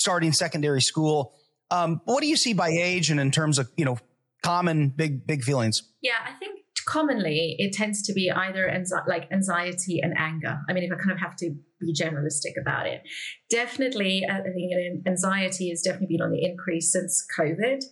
starting 0.00 0.32
secondary 0.32 0.82
school. 0.82 1.34
Um, 1.70 2.00
what 2.04 2.20
do 2.20 2.26
you 2.26 2.36
see 2.36 2.52
by 2.52 2.70
age 2.70 3.10
and 3.10 3.20
in 3.20 3.30
terms 3.30 3.60
of 3.60 3.70
you 3.76 3.84
know 3.84 3.98
common 4.42 4.88
big 4.88 5.24
big 5.24 5.44
feelings? 5.44 5.84
Yeah, 6.02 6.14
I 6.26 6.32
think 6.40 6.59
commonly 6.90 7.54
it 7.58 7.72
tends 7.72 8.02
to 8.02 8.12
be 8.12 8.30
either 8.30 8.68
anxi- 8.68 9.06
like 9.06 9.30
anxiety 9.32 10.00
and 10.02 10.12
anger. 10.18 10.58
I 10.68 10.72
mean, 10.72 10.82
if 10.82 10.90
I 10.92 10.96
kind 10.96 11.12
of 11.12 11.18
have 11.18 11.36
to 11.36 11.54
be 11.80 11.94
generalistic 11.94 12.60
about 12.60 12.86
it, 12.86 13.02
definitely, 13.48 14.24
uh, 14.28 14.38
I 14.38 14.50
think 14.52 15.06
anxiety 15.06 15.68
has 15.70 15.82
definitely 15.82 16.16
been 16.16 16.22
on 16.22 16.32
the 16.32 16.44
increase 16.44 16.92
since 16.92 17.24
COVID. 17.38 17.82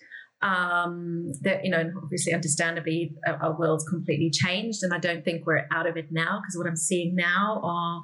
Um, 0.40 1.32
that 1.42 1.64
you 1.64 1.70
know, 1.70 1.90
obviously, 2.00 2.32
understandably, 2.32 3.16
our, 3.26 3.42
our 3.42 3.58
world's 3.58 3.84
completely 3.88 4.30
changed, 4.30 4.82
and 4.82 4.94
I 4.94 4.98
don't 4.98 5.24
think 5.24 5.46
we're 5.46 5.66
out 5.72 5.88
of 5.88 5.96
it 5.96 6.06
now 6.10 6.40
because 6.40 6.56
what 6.56 6.66
I'm 6.68 6.76
seeing 6.76 7.16
now 7.16 7.60
are 7.64 8.00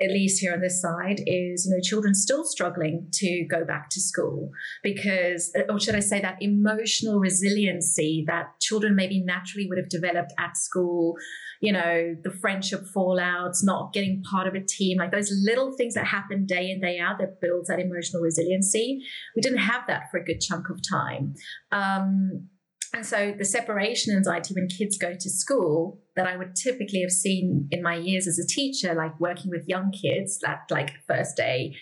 at 0.00 0.10
least 0.10 0.40
here 0.40 0.52
on 0.52 0.60
this 0.60 0.80
side, 0.80 1.20
is 1.26 1.66
you 1.66 1.74
know 1.74 1.80
children 1.80 2.14
still 2.14 2.44
struggling 2.44 3.08
to 3.12 3.46
go 3.50 3.64
back 3.64 3.90
to 3.90 4.00
school 4.00 4.50
because, 4.82 5.52
or 5.68 5.78
should 5.78 5.94
I 5.94 6.00
say, 6.00 6.20
that 6.20 6.38
emotional 6.40 7.20
resiliency 7.20 8.24
that 8.26 8.58
children 8.60 8.96
maybe 8.96 9.22
naturally 9.22 9.68
would 9.68 9.78
have 9.78 9.88
developed 9.88 10.32
at 10.38 10.56
school. 10.56 11.14
You 11.60 11.72
know, 11.72 12.16
the 12.22 12.30
friendship 12.30 12.84
fallouts, 12.94 13.62
not 13.62 13.92
getting 13.92 14.22
part 14.22 14.46
of 14.46 14.54
a 14.54 14.60
team, 14.60 14.98
like 14.98 15.12
those 15.12 15.32
little 15.44 15.72
things 15.76 15.94
that 15.94 16.06
happen 16.06 16.44
day 16.44 16.70
in 16.70 16.80
day 16.80 16.98
out 16.98 17.18
that 17.18 17.40
builds 17.40 17.68
that 17.68 17.78
emotional 17.80 18.22
resiliency. 18.22 19.00
We 19.34 19.42
didn't 19.42 19.58
have 19.58 19.86
that 19.86 20.10
for 20.10 20.18
a 20.18 20.24
good 20.24 20.40
chunk 20.40 20.68
of 20.70 20.80
time. 20.86 21.34
Um, 21.72 22.48
and 22.94 23.04
so 23.04 23.34
the 23.36 23.44
separation 23.44 24.14
anxiety 24.14 24.54
when 24.54 24.68
kids 24.68 24.96
go 24.96 25.12
to 25.12 25.30
school 25.30 26.00
that 26.14 26.28
I 26.28 26.36
would 26.36 26.54
typically 26.54 27.00
have 27.00 27.10
seen 27.10 27.66
in 27.72 27.82
my 27.82 27.96
years 27.96 28.28
as 28.28 28.38
a 28.38 28.46
teacher, 28.46 28.94
like 28.94 29.18
working 29.18 29.50
with 29.50 29.66
young 29.66 29.90
kids, 29.90 30.38
that 30.42 30.60
like 30.70 30.90
first 31.08 31.36
day, 31.36 31.74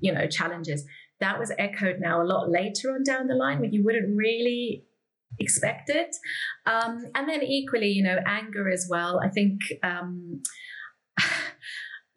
you 0.00 0.12
know, 0.12 0.28
challenges, 0.28 0.84
that 1.18 1.40
was 1.40 1.50
echoed 1.58 1.96
now 1.98 2.22
a 2.22 2.24
lot 2.24 2.50
later 2.50 2.92
on 2.92 3.02
down 3.02 3.26
the 3.26 3.34
line 3.34 3.58
where 3.58 3.68
you 3.68 3.84
wouldn't 3.84 4.16
really 4.16 4.84
expect 5.40 5.90
it. 5.90 6.14
Um, 6.66 7.04
and 7.16 7.28
then 7.28 7.42
equally, 7.42 7.88
you 7.88 8.04
know, 8.04 8.18
anger 8.24 8.70
as 8.70 8.86
well. 8.88 9.20
I 9.20 9.28
think 9.28 9.60
um, 9.82 10.40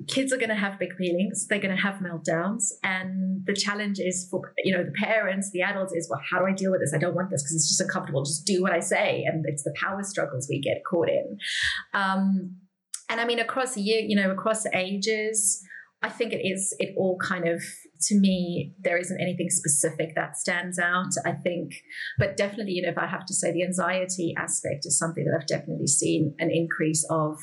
kids 0.08 0.34
are 0.34 0.38
going 0.38 0.50
to 0.50 0.56
have 0.56 0.80
big 0.80 0.96
feelings 0.96 1.48
they're 1.48 1.60
going 1.60 1.76
to 1.76 1.82
have 1.82 1.96
meltdowns 1.96 2.72
and 2.84 3.46
the 3.46 3.54
challenge 3.54 4.00
is 4.00 4.28
for 4.30 4.42
you 4.64 4.76
know 4.76 4.84
the 4.84 4.92
parents 4.92 5.50
the 5.52 5.62
adults 5.62 5.94
is 5.94 6.08
well 6.10 6.22
how 6.30 6.40
do 6.40 6.46
i 6.46 6.54
deal 6.54 6.72
with 6.72 6.82
this? 6.82 6.94
I 6.94 6.98
don't 6.98 7.16
want 7.16 7.30
this 7.30 7.44
because 7.44 7.56
it's 7.56 7.70
just 7.70 7.82
uncomfortable. 7.82 8.24
Just 8.24 8.46
do 8.46 8.62
what 8.62 8.72
i 8.72 8.80
say 8.80 9.24
and 9.26 9.46
it's 9.48 9.64
the 9.64 9.74
power 9.80 10.04
struggles 10.04 10.48
we 10.50 10.60
get 10.60 10.82
caught 10.90 11.10
in. 11.10 11.38
Um, 11.94 12.58
and 13.10 13.20
i 13.20 13.26
mean 13.26 13.40
across 13.40 13.78
year 13.78 14.00
you 14.00 14.16
know 14.16 14.32
across 14.32 14.66
ages 14.74 15.62
i 16.02 16.10
think 16.10 16.32
it 16.32 16.42
is 16.44 16.74
it 16.80 16.94
all 16.98 17.18
kind 17.18 17.48
of 17.48 17.62
to 18.02 18.20
me 18.20 18.74
there 18.80 18.98
isn't 18.98 19.22
anything 19.22 19.50
specific 19.50 20.16
that 20.16 20.38
stands 20.38 20.80
out 20.80 21.12
i 21.26 21.32
think. 21.32 21.74
But 22.18 22.38
definitely 22.38 22.74
you 22.74 22.82
know 22.82 22.90
if 22.90 22.98
i 22.98 23.08
have 23.08 23.26
to 23.26 23.34
say 23.34 23.52
the 23.52 23.64
anxiety 23.64 24.34
aspect 24.38 24.86
is 24.86 24.98
something 24.98 25.26
that 25.26 25.38
i've 25.40 25.48
definitely 25.48 25.88
seen 25.88 26.36
an 26.40 26.50
increase 26.52 27.06
of 27.10 27.38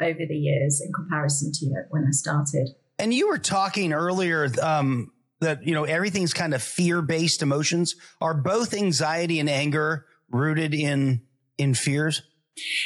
over 0.00 0.20
the 0.28 0.36
years 0.36 0.82
in 0.84 0.92
comparison 0.92 1.52
to 1.52 1.66
when 1.90 2.04
I 2.04 2.10
started. 2.10 2.68
And 2.98 3.12
you 3.12 3.28
were 3.28 3.38
talking 3.38 3.92
earlier 3.92 4.48
um, 4.62 5.12
that 5.40 5.66
you 5.66 5.74
know 5.74 5.84
everything's 5.84 6.32
kind 6.32 6.54
of 6.54 6.62
fear 6.62 7.02
based 7.02 7.42
emotions. 7.42 7.94
Are 8.20 8.34
both 8.34 8.74
anxiety 8.74 9.40
and 9.40 9.48
anger 9.48 10.06
rooted 10.30 10.74
in 10.74 11.22
in 11.58 11.74
fears? 11.74 12.22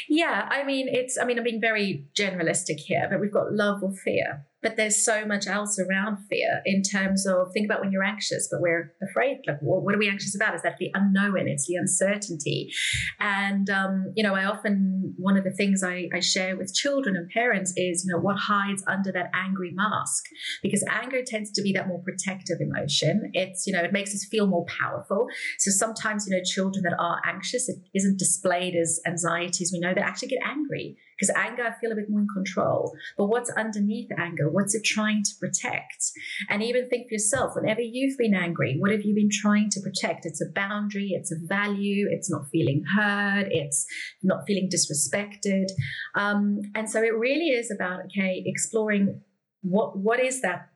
Yeah, 0.09 0.49
I 0.51 0.65
mean 0.65 0.89
it's. 0.89 1.19
I 1.21 1.25
mean 1.25 1.39
I'm 1.39 1.45
being 1.45 1.61
very 1.61 2.07
generalistic 2.19 2.79
here, 2.79 3.07
but 3.11 3.21
we've 3.21 3.33
got 3.33 3.53
love 3.53 3.83
or 3.83 3.93
fear 3.93 4.47
but 4.63 4.77
there's 4.77 5.05
so 5.05 5.25
much 5.25 5.47
else 5.47 5.79
around 5.79 6.19
fear 6.29 6.61
in 6.65 6.83
terms 6.83 7.27
of 7.27 7.49
think 7.53 7.67
about 7.67 7.81
when 7.81 7.93
you're 7.93 8.05
anxious 8.05 8.49
but 8.51 8.61
we're 8.61 8.93
afraid 9.03 9.39
like 9.47 9.59
what, 9.61 9.95
are 9.95 9.99
we 9.99 10.09
anxious 10.09 10.35
about? 10.35 10.55
Is 10.55 10.63
that 10.63 10.77
the 10.79 10.91
unknown? 10.95 11.49
It's 11.49 11.67
the 11.67 11.77
uncertainty. 11.77 12.73
And 13.19 13.69
um, 13.71 14.13
you 14.17 14.23
know 14.23 14.35
i 14.35 14.45
often 14.45 15.15
one 15.17 15.37
of 15.37 15.45
the 15.45 15.53
things 15.53 15.83
I, 15.83 16.09
I 16.15 16.21
share 16.21 16.57
with 16.57 16.75
children 16.75 17.17
and 17.17 17.29
parents 17.31 17.73
is 17.77 18.05
you 18.05 18.13
know 18.13 18.21
what 18.21 18.37
hides 18.39 18.83
under 18.87 19.13
that 19.13 19.31
angry 19.35 19.73
mask? 19.73 20.25
Because 20.63 20.85
anger 20.91 21.23
tends 21.27 21.51
to 21.53 21.63
be 21.63 21.73
that 21.73 21.89
more 21.89 22.03
protective 22.03 22.59
emotion. 22.61 23.31
It's 23.33 23.67
you 23.67 23.73
know 23.73 23.83
it 23.83 23.93
makes 23.93 24.15
us 24.15 24.27
feel 24.31 24.47
more 24.47 24.67
powerful. 24.67 25.27
So 25.59 25.71
sometimes 25.71 26.27
you 26.27 26.37
know 26.37 26.43
children 26.45 26.85
that 26.85 26.97
are 26.99 27.21
anxious 27.27 27.69
it 27.69 27.77
isn't 27.95 28.19
displayed 28.19 28.75
as 28.75 29.01
anxieties. 29.07 29.71
We 29.73 29.81
know 29.81 29.95
they 29.95 30.01
actually 30.01 30.29
get 30.29 30.41
angry 30.45 30.97
because 31.21 31.35
anger, 31.37 31.63
I 31.65 31.79
feel 31.81 31.93
a 31.93 31.95
bit 31.95 32.09
more 32.09 32.21
in 32.21 32.29
control. 32.35 32.97
But 33.19 33.27
what's 33.27 33.51
underneath 33.51 34.11
anger? 34.19 34.49
What's 34.51 34.75
it 34.75 34.85
trying 34.85 35.23
to 35.25 35.31
protect? 35.39 36.11
And 36.49 36.63
even 36.63 36.89
think 36.89 37.09
for 37.09 37.15
yourself, 37.15 37.53
whenever 37.55 37.81
you've 37.83 38.17
been 38.17 38.35
angry, 38.35 38.77
what 38.79 38.91
have 38.91 39.03
you 39.03 39.15
been 39.15 39.31
trying 39.31 39.69
to 39.71 39.81
protect? 39.81 40.27
It's 40.27 40.41
a 40.41 40.51
boundary, 40.55 41.11
it's 41.13 41.33
a 41.33 41.37
value, 41.47 42.07
it's 42.11 42.31
not 42.31 42.43
feeling 42.51 42.83
heard, 42.97 43.49
it's 43.51 43.87
not 44.23 44.47
feeling 44.47 44.71
disrespected. 44.73 45.67
Um, 46.15 46.61
and 46.75 46.89
so 46.89 47.03
it 47.03 47.15
really 47.17 47.51
is 47.51 47.71
about, 47.71 48.01
okay, 48.07 48.43
exploring 48.47 49.21
what 49.63 49.99
what 49.99 50.21
is 50.21 50.41
that 50.41 50.70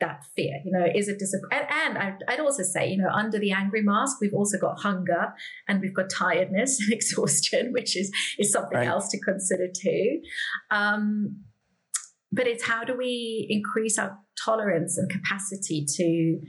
that 0.00 0.24
fear 0.34 0.60
you 0.64 0.72
know 0.72 0.86
is 0.94 1.08
it 1.08 1.18
disappointment 1.18 1.70
and, 1.70 1.96
and 1.96 2.24
I'd, 2.26 2.40
also 2.40 2.62
say 2.62 2.88
you 2.88 2.96
know 2.96 3.10
under 3.10 3.38
the 3.38 3.52
angry 3.52 3.82
mask 3.82 4.16
we've 4.20 4.34
also 4.34 4.58
got 4.58 4.80
hunger 4.80 5.32
and 5.68 5.80
we've 5.80 5.94
got 5.94 6.10
tiredness 6.10 6.80
and 6.80 6.92
exhaustion 6.92 7.72
which 7.72 7.96
is 7.96 8.10
is 8.38 8.50
something 8.50 8.78
right. 8.78 8.88
else 8.88 9.08
to 9.10 9.20
consider 9.20 9.68
too 9.68 10.20
um, 10.70 11.44
but 12.32 12.46
it's 12.46 12.64
how 12.64 12.82
do 12.84 12.96
we 12.96 13.46
increase 13.48 13.98
our 13.98 14.18
tolerance 14.44 14.96
and 14.96 15.10
capacity 15.10 15.84
to 15.86 16.40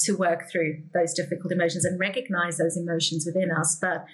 to 0.00 0.16
work 0.16 0.50
through 0.50 0.74
those 0.94 1.12
difficult 1.14 1.52
emotions 1.52 1.84
and 1.84 1.98
recognize 1.98 2.56
those 2.58 2.76
emotions 2.76 3.24
within 3.26 3.50
us 3.50 3.76
but 3.80 4.04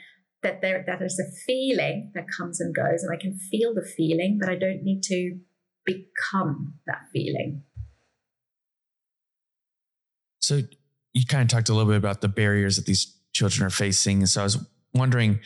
that 0.43 0.61
there 0.61 0.85
that 0.87 1.03
is 1.03 1.19
a 1.19 1.31
feeling 1.47 2.11
that 2.15 2.25
comes 2.37 2.61
and 2.61 2.75
goes 2.75 3.03
and 3.03 3.13
i 3.15 3.21
can 3.21 3.37
feel 3.37 3.75
the 3.75 3.87
feeling 3.97 4.39
but 4.41 4.49
i 4.49 4.55
don't 4.57 4.83
need 4.83 5.03
to 5.03 5.39
become 5.85 6.75
that 6.87 7.01
feeling 7.13 7.63
so 10.49 10.63
you 11.13 11.27
kind 11.27 11.43
of 11.43 11.49
talked 11.49 11.69
a 11.69 11.75
little 11.75 11.91
bit 11.91 11.99
about 11.99 12.23
the 12.23 12.29
barriers 12.29 12.77
that 12.77 12.87
these 12.87 13.15
children 13.35 13.67
are 13.67 13.71
facing. 13.71 14.19
And 14.19 14.29
so 14.29 14.41
I 14.41 14.45
was 14.45 14.57
wondering, 14.95 15.41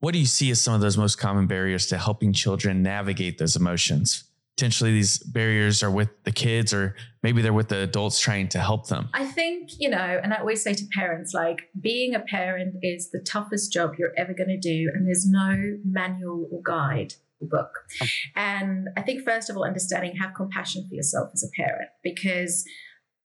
what 0.00 0.12
do 0.12 0.18
you 0.18 0.26
see 0.26 0.50
as 0.50 0.60
some 0.60 0.74
of 0.74 0.82
those 0.82 0.98
most 0.98 1.16
common 1.16 1.46
barriers 1.46 1.86
to 1.86 1.96
helping 1.96 2.34
children 2.34 2.82
navigate 2.82 3.38
those 3.38 3.56
emotions? 3.56 4.24
Potentially, 4.56 4.92
these 4.92 5.18
barriers 5.18 5.82
are 5.82 5.90
with 5.90 6.10
the 6.24 6.32
kids, 6.32 6.74
or 6.74 6.94
maybe 7.22 7.40
they're 7.40 7.54
with 7.54 7.68
the 7.68 7.78
adults 7.78 8.20
trying 8.20 8.48
to 8.48 8.58
help 8.58 8.88
them. 8.88 9.08
I 9.14 9.24
think, 9.24 9.70
you 9.78 9.88
know, 9.88 10.20
and 10.22 10.34
I 10.34 10.36
always 10.36 10.62
say 10.62 10.74
to 10.74 10.84
parents, 10.92 11.32
like, 11.32 11.70
being 11.80 12.14
a 12.14 12.20
parent 12.20 12.76
is 12.82 13.10
the 13.10 13.20
toughest 13.20 13.72
job 13.72 13.94
you're 13.98 14.12
ever 14.18 14.34
going 14.34 14.50
to 14.50 14.58
do, 14.58 14.90
and 14.92 15.06
there's 15.06 15.26
no 15.26 15.78
manual 15.82 16.48
or 16.52 16.60
guide 16.62 17.14
book. 17.40 17.70
Oh. 18.02 18.06
And 18.36 18.88
I 18.96 19.00
think, 19.00 19.24
first 19.24 19.48
of 19.48 19.56
all, 19.56 19.64
understanding, 19.64 20.16
have 20.16 20.34
compassion 20.34 20.86
for 20.86 20.94
yourself 20.94 21.30
as 21.32 21.42
a 21.42 21.50
parent 21.56 21.88
because 22.02 22.64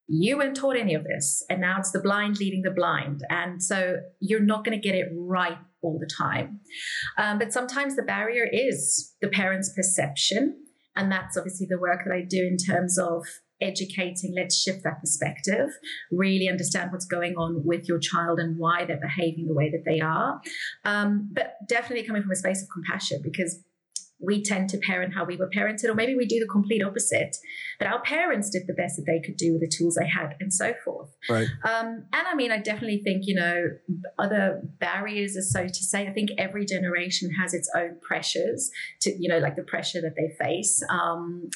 you 0.07 0.37
weren't 0.37 0.55
taught 0.55 0.77
any 0.77 0.93
of 0.93 1.03
this. 1.03 1.43
And 1.49 1.61
now 1.61 1.77
it's 1.79 1.91
the 1.91 1.99
blind 1.99 2.39
leading 2.39 2.61
the 2.61 2.71
blind. 2.71 3.21
And 3.29 3.61
so 3.61 3.97
you're 4.19 4.39
not 4.39 4.63
going 4.63 4.79
to 4.79 4.87
get 4.87 4.95
it 4.95 5.07
right 5.13 5.57
all 5.81 5.99
the 5.99 6.09
time. 6.17 6.61
Um, 7.17 7.39
but 7.39 7.53
sometimes 7.53 7.95
the 7.95 8.03
barrier 8.03 8.47
is 8.51 9.13
the 9.21 9.27
parent's 9.27 9.71
perception. 9.75 10.63
And 10.95 11.11
that's 11.11 11.37
obviously 11.37 11.67
the 11.69 11.79
work 11.79 12.01
that 12.05 12.13
I 12.13 12.21
do 12.27 12.43
in 12.43 12.57
terms 12.57 12.97
of 12.97 13.25
educating. 13.61 14.33
Let's 14.35 14.59
shift 14.59 14.83
that 14.83 14.99
perspective, 14.99 15.69
really 16.11 16.47
understand 16.47 16.91
what's 16.91 17.05
going 17.05 17.35
on 17.37 17.63
with 17.65 17.87
your 17.87 17.99
child 17.99 18.39
and 18.39 18.57
why 18.57 18.85
they're 18.85 18.99
behaving 18.99 19.47
the 19.47 19.53
way 19.53 19.69
that 19.71 19.83
they 19.85 19.99
are. 19.99 20.41
Um, 20.85 21.29
but 21.31 21.55
definitely 21.67 22.05
coming 22.05 22.21
from 22.21 22.31
a 22.31 22.35
space 22.35 22.61
of 22.61 22.69
compassion 22.69 23.21
because 23.23 23.63
we 24.19 24.43
tend 24.43 24.69
to 24.69 24.77
parent 24.79 25.13
how 25.13 25.25
we 25.25 25.37
were 25.37 25.49
parented, 25.55 25.85
or 25.85 25.93
maybe 25.93 26.15
we 26.15 26.25
do 26.25 26.39
the 26.39 26.47
complete 26.47 26.83
opposite. 26.83 27.35
But 27.77 27.87
our 27.87 28.01
parents 28.01 28.49
did 28.49 28.63
the 28.65 28.73
best 28.73 28.95
that 28.97 29.05
they 29.05 29.21
could 29.23 29.37
do 29.37 29.53
with 29.53 29.61
the 29.61 29.71
tools 29.75 29.95
they 29.95 30.07
had, 30.07 30.35
and 30.39 30.51
so 30.51 30.73
forth. 30.83 31.09
Right. 31.29 31.47
Um, 31.63 32.05
and 32.13 32.27
I 32.27 32.35
mean, 32.35 32.51
I 32.51 32.57
definitely 32.57 33.01
think 33.03 33.23
you 33.25 33.35
know 33.35 33.67
other 34.17 34.61
barriers, 34.79 35.37
as 35.37 35.51
so 35.51 35.67
to 35.67 35.73
say. 35.73 36.07
I 36.07 36.13
think 36.13 36.31
every 36.37 36.65
generation 36.65 37.29
has 37.39 37.53
its 37.53 37.69
own 37.75 37.97
pressures 38.01 38.71
to 39.01 39.11
you 39.17 39.29
know, 39.29 39.39
like 39.39 39.55
the 39.55 39.63
pressure 39.63 40.01
that 40.01 40.15
they 40.15 40.33
face. 40.43 40.81
Um, 40.89 41.49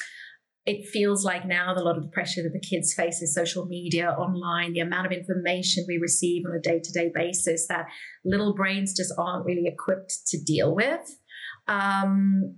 it 0.64 0.88
feels 0.88 1.24
like 1.24 1.44
now 1.44 1.74
a 1.74 1.82
lot 1.82 1.96
of 1.96 2.04
the 2.04 2.10
pressure 2.10 2.42
that 2.44 2.52
the 2.52 2.60
kids 2.60 2.94
face 2.94 3.20
is 3.20 3.34
social 3.34 3.66
media, 3.66 4.10
online, 4.10 4.72
the 4.72 4.80
amount 4.80 5.06
of 5.06 5.12
information 5.12 5.84
we 5.88 5.98
receive 5.98 6.44
on 6.46 6.54
a 6.54 6.60
day 6.60 6.78
to 6.78 6.92
day 6.92 7.10
basis 7.12 7.66
that 7.66 7.86
little 8.24 8.54
brains 8.54 8.94
just 8.96 9.12
aren't 9.18 9.44
really 9.44 9.66
equipped 9.66 10.20
to 10.28 10.38
deal 10.40 10.74
with. 10.74 11.18
Um, 11.68 12.56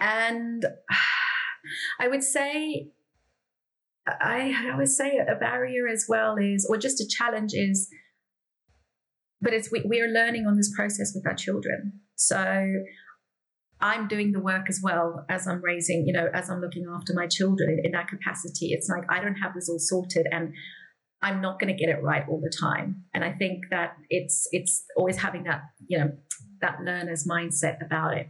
and 0.00 0.64
I 2.00 2.08
would 2.08 2.22
say, 2.22 2.90
I 4.06 4.54
I 4.66 4.70
always 4.72 4.96
say 4.96 5.18
a 5.18 5.34
barrier 5.34 5.88
as 5.88 6.06
well 6.08 6.36
is, 6.36 6.66
or 6.68 6.76
just 6.76 7.00
a 7.00 7.08
challenge 7.08 7.52
is, 7.54 7.88
but 9.40 9.52
it's 9.52 9.70
we, 9.72 9.82
we 9.86 10.00
are 10.00 10.08
learning 10.08 10.46
on 10.46 10.56
this 10.56 10.72
process 10.76 11.12
with 11.14 11.26
our 11.26 11.34
children. 11.34 12.00
So 12.16 12.66
I'm 13.80 14.08
doing 14.08 14.32
the 14.32 14.40
work 14.40 14.66
as 14.68 14.80
well 14.82 15.24
as 15.28 15.46
I'm 15.46 15.62
raising, 15.62 16.06
you 16.06 16.12
know, 16.12 16.28
as 16.32 16.48
I'm 16.48 16.60
looking 16.60 16.86
after 16.94 17.12
my 17.14 17.26
children 17.26 17.80
in 17.82 17.92
that 17.92 18.08
capacity. 18.08 18.68
It's 18.72 18.88
like 18.88 19.04
I 19.10 19.20
don't 19.22 19.36
have 19.36 19.54
this 19.54 19.68
all 19.68 19.78
sorted 19.78 20.26
and 20.30 20.54
I'm 21.22 21.40
not 21.40 21.58
going 21.58 21.74
to 21.74 21.78
get 21.78 21.88
it 21.88 22.02
right 22.02 22.24
all 22.28 22.40
the 22.40 22.52
time. 22.60 23.04
And 23.14 23.24
I 23.24 23.32
think 23.32 23.64
that 23.70 23.96
it's 24.10 24.48
it's 24.52 24.84
always 24.96 25.16
having 25.16 25.44
that, 25.44 25.62
you 25.86 25.98
know, 25.98 26.12
that 26.64 26.82
learner's 26.82 27.26
mindset 27.26 27.84
about 27.84 28.16
it. 28.16 28.28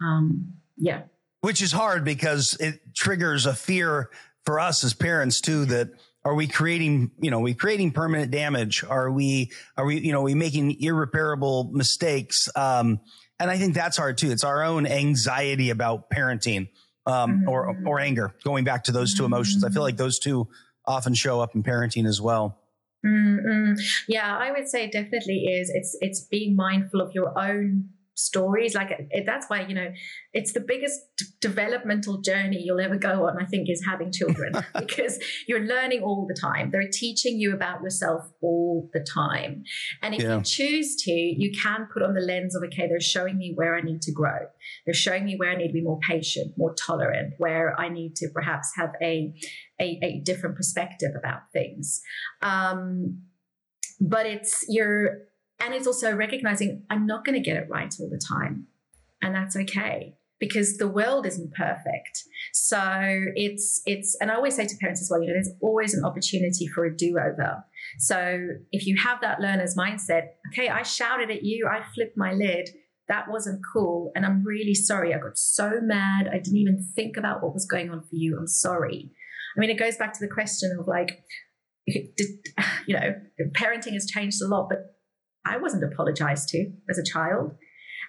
Um, 0.00 0.54
yeah. 0.76 1.02
Which 1.42 1.60
is 1.60 1.72
hard 1.72 2.04
because 2.04 2.56
it 2.58 2.80
triggers 2.94 3.44
a 3.44 3.54
fear 3.54 4.10
for 4.44 4.58
us 4.58 4.82
as 4.82 4.94
parents 4.94 5.40
too 5.40 5.66
that 5.66 5.90
are 6.24 6.34
we 6.34 6.46
creating, 6.46 7.10
you 7.20 7.30
know, 7.30 7.40
we 7.40 7.52
creating 7.52 7.92
permanent 7.92 8.30
damage? 8.30 8.82
Are 8.82 9.10
we, 9.10 9.52
are 9.76 9.84
we, 9.84 10.00
you 10.00 10.12
know, 10.12 10.22
we 10.22 10.34
making 10.34 10.80
irreparable 10.80 11.70
mistakes? 11.72 12.48
Um, 12.56 13.00
and 13.38 13.50
I 13.50 13.58
think 13.58 13.74
that's 13.74 13.98
hard 13.98 14.16
too. 14.16 14.30
It's 14.30 14.44
our 14.44 14.64
own 14.64 14.86
anxiety 14.86 15.68
about 15.68 16.08
parenting, 16.08 16.70
um, 17.04 17.40
mm-hmm. 17.40 17.48
or, 17.48 17.76
or 17.84 18.00
anger, 18.00 18.34
going 18.42 18.64
back 18.64 18.84
to 18.84 18.92
those 18.92 19.14
two 19.14 19.26
emotions. 19.26 19.64
I 19.64 19.68
feel 19.68 19.82
like 19.82 19.98
those 19.98 20.18
two 20.18 20.48
often 20.86 21.12
show 21.12 21.42
up 21.42 21.54
in 21.54 21.62
parenting 21.62 22.06
as 22.06 22.22
well. 22.22 22.58
Mm-hmm. 23.04 23.74
Yeah, 24.08 24.36
I 24.36 24.50
would 24.52 24.68
say 24.68 24.88
definitely 24.88 25.44
is. 25.46 25.70
It's 25.70 25.96
it's 26.00 26.20
being 26.20 26.56
mindful 26.56 27.00
of 27.00 27.14
your 27.14 27.38
own 27.38 27.90
stories 28.14 28.74
like 28.74 28.90
it, 29.10 29.24
that's 29.26 29.46
why 29.48 29.66
you 29.66 29.74
know 29.74 29.92
it's 30.32 30.52
the 30.52 30.60
biggest 30.60 31.00
d- 31.16 31.24
developmental 31.40 32.20
journey 32.20 32.62
you'll 32.64 32.80
ever 32.80 32.96
go 32.96 33.26
on 33.26 33.40
i 33.42 33.44
think 33.44 33.68
is 33.68 33.84
having 33.86 34.12
children. 34.12 34.52
Because 34.74 35.18
you're 35.48 35.66
learning 35.66 36.02
all 36.02 36.26
the 36.28 36.38
time. 36.38 36.70
They're 36.70 36.90
teaching 36.90 37.38
you 37.38 37.54
about 37.54 37.82
yourself 37.82 38.22
all 38.42 38.88
the 38.92 39.04
time. 39.14 39.64
And 40.02 40.14
if 40.14 40.22
yeah. 40.22 40.36
you 40.36 40.42
choose 40.42 40.96
to 41.04 41.10
you 41.10 41.50
can 41.60 41.88
put 41.92 42.02
on 42.02 42.14
the 42.14 42.20
lens 42.20 42.54
of 42.54 42.62
okay 42.64 42.86
they're 42.88 43.00
showing 43.00 43.38
me 43.38 43.52
where 43.54 43.76
i 43.76 43.80
need 43.80 44.02
to 44.02 44.12
grow. 44.12 44.38
They're 44.84 44.94
showing 44.94 45.24
me 45.24 45.36
where 45.36 45.50
i 45.50 45.56
need 45.56 45.68
to 45.68 45.72
be 45.72 45.82
more 45.82 45.98
patient 46.00 46.54
more 46.56 46.74
tolerant 46.74 47.34
where 47.38 47.78
i 47.78 47.88
need 47.88 48.14
to 48.16 48.28
perhaps 48.34 48.70
have 48.76 48.92
a 49.02 49.32
a, 49.80 49.98
a 50.02 50.22
different 50.24 50.56
perspective 50.56 51.12
about 51.18 51.40
things. 51.52 52.00
Um, 52.42 53.22
but 54.00 54.26
it's 54.26 54.64
you're 54.68 55.18
and 55.60 55.74
it's 55.74 55.86
also 55.86 56.14
recognizing 56.14 56.82
I'm 56.90 57.06
not 57.06 57.24
going 57.24 57.34
to 57.34 57.44
get 57.44 57.56
it 57.56 57.68
right 57.70 57.94
all 58.00 58.08
the 58.08 58.20
time. 58.20 58.66
And 59.22 59.34
that's 59.34 59.56
okay 59.56 60.16
because 60.38 60.76
the 60.76 60.88
world 60.88 61.26
isn't 61.26 61.54
perfect. 61.54 62.24
So 62.52 62.80
it's 63.34 63.82
it's 63.86 64.16
and 64.20 64.30
I 64.30 64.34
always 64.34 64.56
say 64.56 64.66
to 64.66 64.76
parents 64.80 65.00
as 65.00 65.08
well, 65.10 65.22
you 65.22 65.28
know, 65.28 65.34
there's 65.34 65.52
always 65.62 65.94
an 65.94 66.04
opportunity 66.04 66.66
for 66.66 66.84
a 66.84 66.94
do-over. 66.94 67.64
So 67.98 68.48
if 68.72 68.86
you 68.86 68.96
have 68.98 69.20
that 69.22 69.40
learner's 69.40 69.76
mindset, 69.76 70.28
okay, 70.52 70.68
I 70.68 70.82
shouted 70.82 71.30
at 71.30 71.44
you, 71.44 71.68
I 71.70 71.82
flipped 71.94 72.16
my 72.16 72.32
lid, 72.32 72.68
that 73.08 73.30
wasn't 73.30 73.60
cool 73.72 74.12
and 74.14 74.26
I'm 74.26 74.44
really 74.44 74.74
sorry. 74.74 75.14
I 75.14 75.18
got 75.18 75.38
so 75.38 75.80
mad. 75.80 76.28
I 76.28 76.38
didn't 76.38 76.58
even 76.58 76.86
think 76.94 77.16
about 77.16 77.42
what 77.42 77.54
was 77.54 77.66
going 77.66 77.90
on 77.90 78.00
for 78.00 78.16
you. 78.16 78.36
I'm 78.38 78.48
sorry. 78.48 79.12
I 79.56 79.60
mean, 79.60 79.70
it 79.70 79.78
goes 79.78 79.96
back 79.96 80.12
to 80.14 80.20
the 80.20 80.32
question 80.32 80.76
of 80.78 80.86
like 80.86 81.22
you 81.86 82.96
know, 82.96 83.14
parenting 83.52 83.92
has 83.92 84.06
changed 84.06 84.42
a 84.42 84.48
lot, 84.48 84.68
but 84.68 84.93
I 85.44 85.58
wasn't 85.58 85.84
apologized 85.84 86.48
to 86.50 86.72
as 86.88 86.98
a 86.98 87.04
child. 87.04 87.52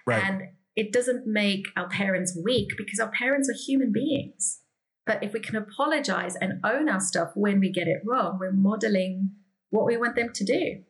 Right. 0.06 0.22
And 0.22 0.42
it 0.74 0.92
doesn't 0.92 1.26
make 1.26 1.66
our 1.76 1.88
parents 1.88 2.38
weak 2.44 2.68
because 2.76 2.98
our 3.00 3.10
parents 3.10 3.48
are 3.48 3.66
human 3.66 3.92
beings. 3.92 4.60
But 5.06 5.22
if 5.22 5.32
we 5.32 5.40
can 5.40 5.56
apologize 5.56 6.36
and 6.36 6.60
own 6.64 6.88
our 6.88 7.00
stuff 7.00 7.30
when 7.34 7.60
we 7.60 7.70
get 7.70 7.86
it 7.86 8.02
wrong, 8.04 8.38
we're 8.40 8.52
modeling 8.52 9.30
what 9.70 9.86
we 9.86 9.96
want 9.96 10.16
them 10.16 10.32
to 10.34 10.44
do. 10.44 10.82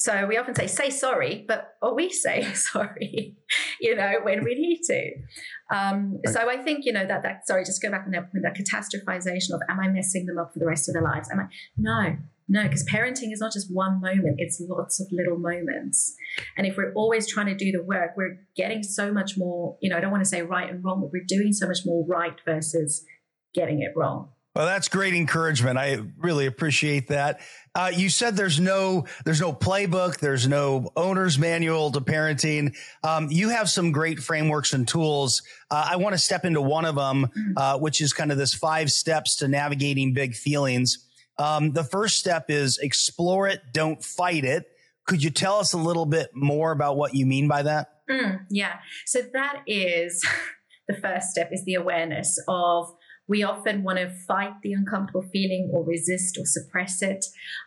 So 0.00 0.26
we 0.26 0.38
often 0.38 0.54
say, 0.54 0.66
say 0.66 0.88
sorry, 0.88 1.44
but 1.46 1.74
or 1.82 1.94
we 1.94 2.08
say 2.08 2.42
sorry, 2.54 3.36
you 3.80 3.94
know, 3.94 4.14
when 4.22 4.42
we 4.42 4.54
need 4.54 4.80
to. 4.84 5.76
Um, 5.76 6.18
right. 6.24 6.34
So 6.34 6.48
I 6.48 6.56
think, 6.56 6.86
you 6.86 6.92
know, 6.92 7.04
that, 7.04 7.22
that, 7.22 7.46
sorry, 7.46 7.64
just 7.64 7.82
go 7.82 7.90
back 7.90 8.04
on 8.06 8.12
that 8.12 8.32
point, 8.32 8.44
that 8.44 8.56
catastrophization 8.56 9.52
of, 9.52 9.60
am 9.68 9.78
I 9.78 9.88
messing 9.88 10.24
them 10.24 10.38
up 10.38 10.54
for 10.54 10.58
the 10.58 10.66
rest 10.66 10.88
of 10.88 10.94
their 10.94 11.02
lives? 11.02 11.28
Am 11.30 11.40
I, 11.40 11.44
no, 11.76 12.16
no, 12.48 12.62
because 12.62 12.82
parenting 12.88 13.30
is 13.30 13.40
not 13.40 13.52
just 13.52 13.68
one 13.70 14.00
moment, 14.00 14.36
it's 14.38 14.60
lots 14.66 15.00
of 15.00 15.06
little 15.12 15.38
moments. 15.38 16.14
And 16.56 16.66
if 16.66 16.78
we're 16.78 16.94
always 16.94 17.30
trying 17.30 17.46
to 17.46 17.54
do 17.54 17.70
the 17.70 17.82
work, 17.82 18.12
we're 18.16 18.38
getting 18.56 18.82
so 18.82 19.12
much 19.12 19.36
more, 19.36 19.76
you 19.82 19.90
know, 19.90 19.98
I 19.98 20.00
don't 20.00 20.10
want 20.10 20.22
to 20.24 20.28
say 20.28 20.40
right 20.40 20.68
and 20.68 20.82
wrong, 20.82 21.02
but 21.02 21.10
we're 21.12 21.26
doing 21.28 21.52
so 21.52 21.68
much 21.68 21.80
more 21.84 22.06
right 22.06 22.40
versus 22.46 23.04
getting 23.52 23.82
it 23.82 23.92
wrong. 23.94 24.30
Well, 24.54 24.66
that's 24.66 24.88
great 24.88 25.14
encouragement. 25.14 25.78
I 25.78 25.98
really 26.18 26.46
appreciate 26.46 27.08
that. 27.08 27.40
Uh, 27.72 27.92
you 27.94 28.08
said 28.08 28.36
there's 28.36 28.58
no 28.58 29.06
there's 29.24 29.40
no 29.40 29.52
playbook, 29.52 30.18
there's 30.18 30.48
no 30.48 30.90
owner's 30.96 31.38
manual 31.38 31.92
to 31.92 32.00
parenting. 32.00 32.76
Um, 33.04 33.28
you 33.30 33.50
have 33.50 33.70
some 33.70 33.92
great 33.92 34.18
frameworks 34.18 34.72
and 34.72 34.88
tools. 34.88 35.42
Uh, 35.70 35.86
I 35.90 35.96
want 35.96 36.14
to 36.14 36.18
step 36.18 36.44
into 36.44 36.60
one 36.60 36.84
of 36.84 36.96
them, 36.96 37.28
mm. 37.36 37.52
uh, 37.56 37.78
which 37.78 38.00
is 38.00 38.12
kind 38.12 38.32
of 38.32 38.38
this 38.38 38.52
five 38.52 38.90
steps 38.90 39.36
to 39.36 39.46
navigating 39.46 40.14
big 40.14 40.34
feelings. 40.34 41.06
Um, 41.38 41.72
the 41.72 41.84
first 41.84 42.18
step 42.18 42.46
is 42.50 42.78
explore 42.78 43.46
it, 43.46 43.60
don't 43.72 44.04
fight 44.04 44.44
it. 44.44 44.66
Could 45.06 45.22
you 45.22 45.30
tell 45.30 45.58
us 45.58 45.72
a 45.72 45.78
little 45.78 46.06
bit 46.06 46.30
more 46.34 46.72
about 46.72 46.96
what 46.96 47.14
you 47.14 47.24
mean 47.24 47.46
by 47.46 47.62
that? 47.62 48.00
Mm, 48.10 48.40
yeah. 48.50 48.78
So 49.06 49.22
that 49.32 49.62
is 49.68 50.26
the 50.88 50.94
first 50.94 51.30
step 51.30 51.50
is 51.52 51.64
the 51.64 51.74
awareness 51.74 52.36
of 52.48 52.92
we 53.30 53.42
often 53.42 53.82
want 53.84 53.98
to 53.98 54.10
fight 54.10 54.52
the 54.62 54.72
uncomfortable 54.72 55.22
feeling 55.32 55.70
or 55.72 55.84
resist 55.84 56.36
or 56.36 56.44
suppress 56.44 57.00
it. 57.00 57.24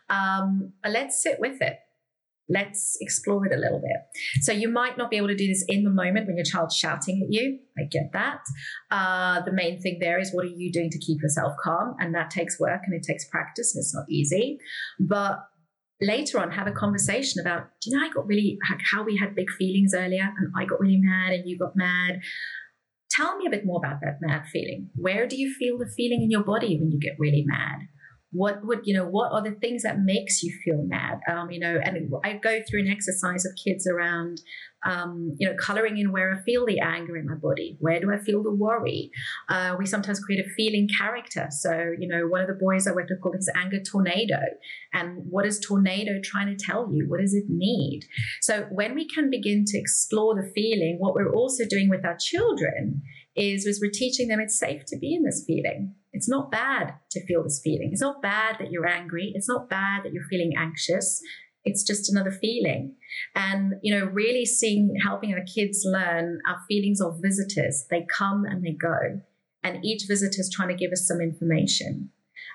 Um, 0.08 0.74
let's 0.86 1.20
sit 1.20 1.40
with 1.40 1.60
it 1.60 1.78
let's 2.48 2.96
explore 3.00 3.46
it 3.46 3.52
a 3.52 3.56
little 3.58 3.80
bit. 3.80 4.42
So 4.42 4.52
you 4.52 4.68
might 4.68 4.98
not 4.98 5.10
be 5.10 5.16
able 5.16 5.28
to 5.28 5.34
do 5.34 5.46
this 5.46 5.64
in 5.66 5.84
the 5.84 5.90
moment 5.90 6.26
when 6.26 6.36
your 6.36 6.44
child's 6.44 6.76
shouting 6.76 7.22
at 7.22 7.32
you. 7.32 7.58
I 7.78 7.84
get 7.90 8.12
that. 8.12 8.40
Uh, 8.90 9.42
the 9.44 9.52
main 9.52 9.80
thing 9.80 9.98
there 10.00 10.18
is 10.18 10.32
what 10.32 10.44
are 10.44 10.48
you 10.48 10.70
doing 10.70 10.90
to 10.90 10.98
keep 10.98 11.22
yourself 11.22 11.54
calm? 11.62 11.94
And 11.98 12.14
that 12.14 12.30
takes 12.30 12.60
work 12.60 12.82
and 12.86 12.94
it 12.94 13.02
takes 13.02 13.24
practice 13.28 13.74
and 13.74 13.82
it's 13.82 13.94
not 13.94 14.04
easy. 14.10 14.58
But 15.00 15.38
later 16.00 16.38
on, 16.38 16.50
have 16.50 16.66
a 16.66 16.72
conversation 16.72 17.40
about, 17.40 17.68
do 17.80 17.90
you 17.90 17.96
know, 17.96 18.04
I 18.04 18.10
got 18.10 18.26
really, 18.26 18.58
how 18.92 19.04
we 19.04 19.16
had 19.16 19.34
big 19.34 19.50
feelings 19.50 19.94
earlier 19.94 20.28
and 20.38 20.52
I 20.56 20.66
got 20.66 20.80
really 20.80 21.00
mad 21.00 21.32
and 21.32 21.48
you 21.48 21.58
got 21.58 21.76
mad. 21.76 22.20
Tell 23.14 23.36
me 23.36 23.46
a 23.46 23.50
bit 23.50 23.64
more 23.64 23.78
about 23.78 24.00
that 24.00 24.18
mad 24.20 24.46
feeling. 24.52 24.90
Where 24.96 25.26
do 25.28 25.36
you 25.36 25.54
feel 25.54 25.78
the 25.78 25.86
feeling 25.86 26.22
in 26.22 26.30
your 26.30 26.42
body 26.42 26.78
when 26.78 26.90
you 26.90 26.98
get 26.98 27.14
really 27.18 27.44
mad? 27.46 27.86
What 28.34 28.66
would 28.66 28.80
you 28.82 28.92
know 28.92 29.06
what 29.06 29.32
are 29.32 29.42
the 29.42 29.52
things 29.52 29.82
that 29.84 30.00
makes 30.00 30.42
you 30.42 30.52
feel 30.64 30.82
mad? 30.82 31.20
Um, 31.30 31.50
you 31.50 31.60
know 31.60 31.78
and 31.82 32.12
i 32.24 32.34
go 32.34 32.60
through 32.68 32.80
an 32.80 32.88
exercise 32.88 33.46
of 33.46 33.52
kids 33.64 33.86
around 33.86 34.40
um, 34.84 35.34
you 35.38 35.48
know 35.48 35.54
coloring 35.58 35.98
in 35.98 36.12
where 36.12 36.34
i 36.34 36.42
feel 36.42 36.66
the 36.66 36.80
anger 36.80 37.16
in 37.16 37.26
my 37.26 37.36
body. 37.36 37.76
Where 37.80 38.00
do 38.00 38.12
i 38.12 38.18
feel 38.18 38.42
the 38.42 38.50
worry? 38.50 39.10
Uh, 39.48 39.76
we 39.78 39.86
sometimes 39.86 40.20
create 40.20 40.44
a 40.44 40.48
feeling 40.56 40.88
character. 40.98 41.46
So 41.50 41.92
you 41.98 42.08
know 42.08 42.26
one 42.26 42.40
of 42.40 42.48
the 42.48 42.58
boys 42.60 42.86
i 42.86 42.92
worked 42.92 43.10
with 43.10 43.20
called 43.22 43.36
his 43.36 43.50
anger 43.54 43.80
tornado. 43.80 44.40
And 44.92 45.22
what 45.30 45.46
is 45.46 45.60
tornado 45.60 46.20
trying 46.22 46.54
to 46.54 46.64
tell 46.64 46.90
you? 46.92 47.06
What 47.08 47.20
does 47.20 47.34
it 47.34 47.44
need? 47.48 48.02
So 48.40 48.66
when 48.70 48.94
we 48.94 49.08
can 49.08 49.30
begin 49.30 49.64
to 49.66 49.78
explore 49.78 50.34
the 50.34 50.50
feeling 50.54 50.96
what 50.98 51.14
we're 51.14 51.32
also 51.32 51.64
doing 51.68 51.88
with 51.88 52.04
our 52.04 52.16
children 52.16 53.02
is, 53.36 53.78
we're 53.82 53.90
teaching 53.90 54.28
them 54.28 54.40
it's 54.40 54.58
safe 54.58 54.84
to 54.86 54.98
be 54.98 55.14
in 55.14 55.24
this 55.24 55.44
feeling 55.46 55.94
it's 56.14 56.28
not 56.28 56.50
bad 56.50 56.94
to 57.10 57.26
feel 57.26 57.42
this 57.42 57.60
feeling. 57.62 57.90
It's 57.92 58.00
not 58.00 58.22
bad 58.22 58.56
that 58.60 58.70
you're 58.70 58.86
angry. 58.86 59.32
It's 59.34 59.48
not 59.48 59.68
bad 59.68 60.04
that 60.04 60.12
you're 60.12 60.28
feeling 60.30 60.52
anxious. 60.56 61.20
It's 61.64 61.82
just 61.82 62.10
another 62.10 62.30
feeling. 62.30 62.94
And, 63.34 63.74
you 63.82 63.92
know, 63.92 64.06
really 64.06 64.46
seeing, 64.46 64.94
helping 65.02 65.34
our 65.34 65.44
kids 65.44 65.82
learn 65.84 66.38
our 66.48 66.58
feelings 66.68 67.00
of 67.00 67.18
visitors. 67.20 67.86
They 67.90 68.06
come 68.08 68.44
and 68.44 68.64
they 68.64 68.72
go. 68.72 69.22
And 69.64 69.84
each 69.84 70.04
visitor 70.06 70.40
is 70.40 70.52
trying 70.54 70.68
to 70.68 70.74
give 70.74 70.92
us 70.92 71.06
some 71.06 71.20
information. 71.20 72.10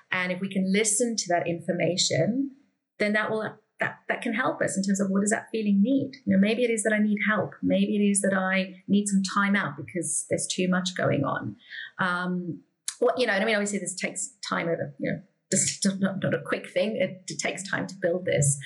And 0.10 0.32
if 0.32 0.40
we 0.40 0.50
can 0.50 0.72
listen 0.72 1.18
to 1.18 1.26
that 1.28 1.46
information, 1.46 2.52
then 2.98 3.12
that 3.14 3.30
will 3.30 3.56
that, 3.80 4.00
that 4.10 4.22
can 4.22 4.34
help 4.34 4.62
us 4.62 4.76
in 4.76 4.84
terms 4.84 5.00
of 5.00 5.10
what 5.10 5.22
does 5.22 5.30
that 5.30 5.48
feeling 5.52 5.82
need? 5.82 6.12
You 6.26 6.36
know, 6.36 6.40
maybe 6.40 6.64
it 6.64 6.70
is 6.70 6.84
that 6.84 6.94
I 6.94 7.00
need 7.00 7.18
help. 7.28 7.54
Maybe 7.64 7.96
it 7.96 8.10
is 8.10 8.22
that 8.22 8.34
I 8.34 8.84
need 8.88 9.08
some 9.08 9.22
time 9.24 9.56
out 9.56 9.78
because 9.78 10.26
there's 10.30 10.48
too 10.48 10.68
much 10.68 10.96
going 10.96 11.24
on. 11.24 11.56
Um, 12.00 12.62
what 13.00 13.18
you 13.18 13.26
know, 13.26 13.34
I 13.34 13.46
mean, 13.46 13.56
obviously 13.56 13.80
this 13.80 13.96
takes 13.96 14.34
time 14.48 14.68
over, 14.68 14.94
you 15.00 15.12
know, 15.12 15.20
just 15.52 15.86
not, 16.00 16.22
not 16.22 16.34
a 16.34 16.42
quick 16.46 16.70
thing. 16.70 16.98
It, 16.98 17.24
it, 17.28 17.40
takes 17.40 17.68
time 17.68 17.88
to 17.88 17.96
build 18.02 18.26
this. 18.26 18.58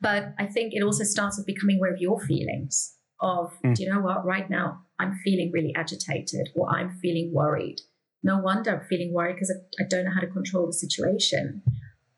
But 0.00 0.34
I 0.38 0.46
think 0.46 0.72
it 0.74 0.82
also 0.82 1.04
starts 1.04 1.38
with 1.38 1.46
becoming 1.46 1.78
aware 1.78 1.92
of 1.92 2.00
your 2.00 2.20
feelings 2.20 2.94
of, 3.20 3.52
mm. 3.64 3.74
do 3.74 3.82
you 3.82 3.92
know 3.92 4.00
what, 4.00 4.24
right 4.24 4.48
now 4.48 4.82
I'm 5.00 5.18
feeling 5.24 5.50
really 5.52 5.74
agitated 5.74 6.50
or 6.54 6.68
I'm 6.68 6.98
feeling 7.00 7.32
worried. 7.34 7.80
No 8.22 8.38
wonder 8.38 8.80
I'm 8.80 8.86
feeling 8.86 9.12
worried 9.12 9.34
because 9.34 9.50
I, 9.50 9.82
I 9.82 9.86
don't 9.88 10.04
know 10.04 10.12
how 10.14 10.20
to 10.20 10.26
control 10.26 10.66
the 10.66 10.72
situation. 10.72 11.62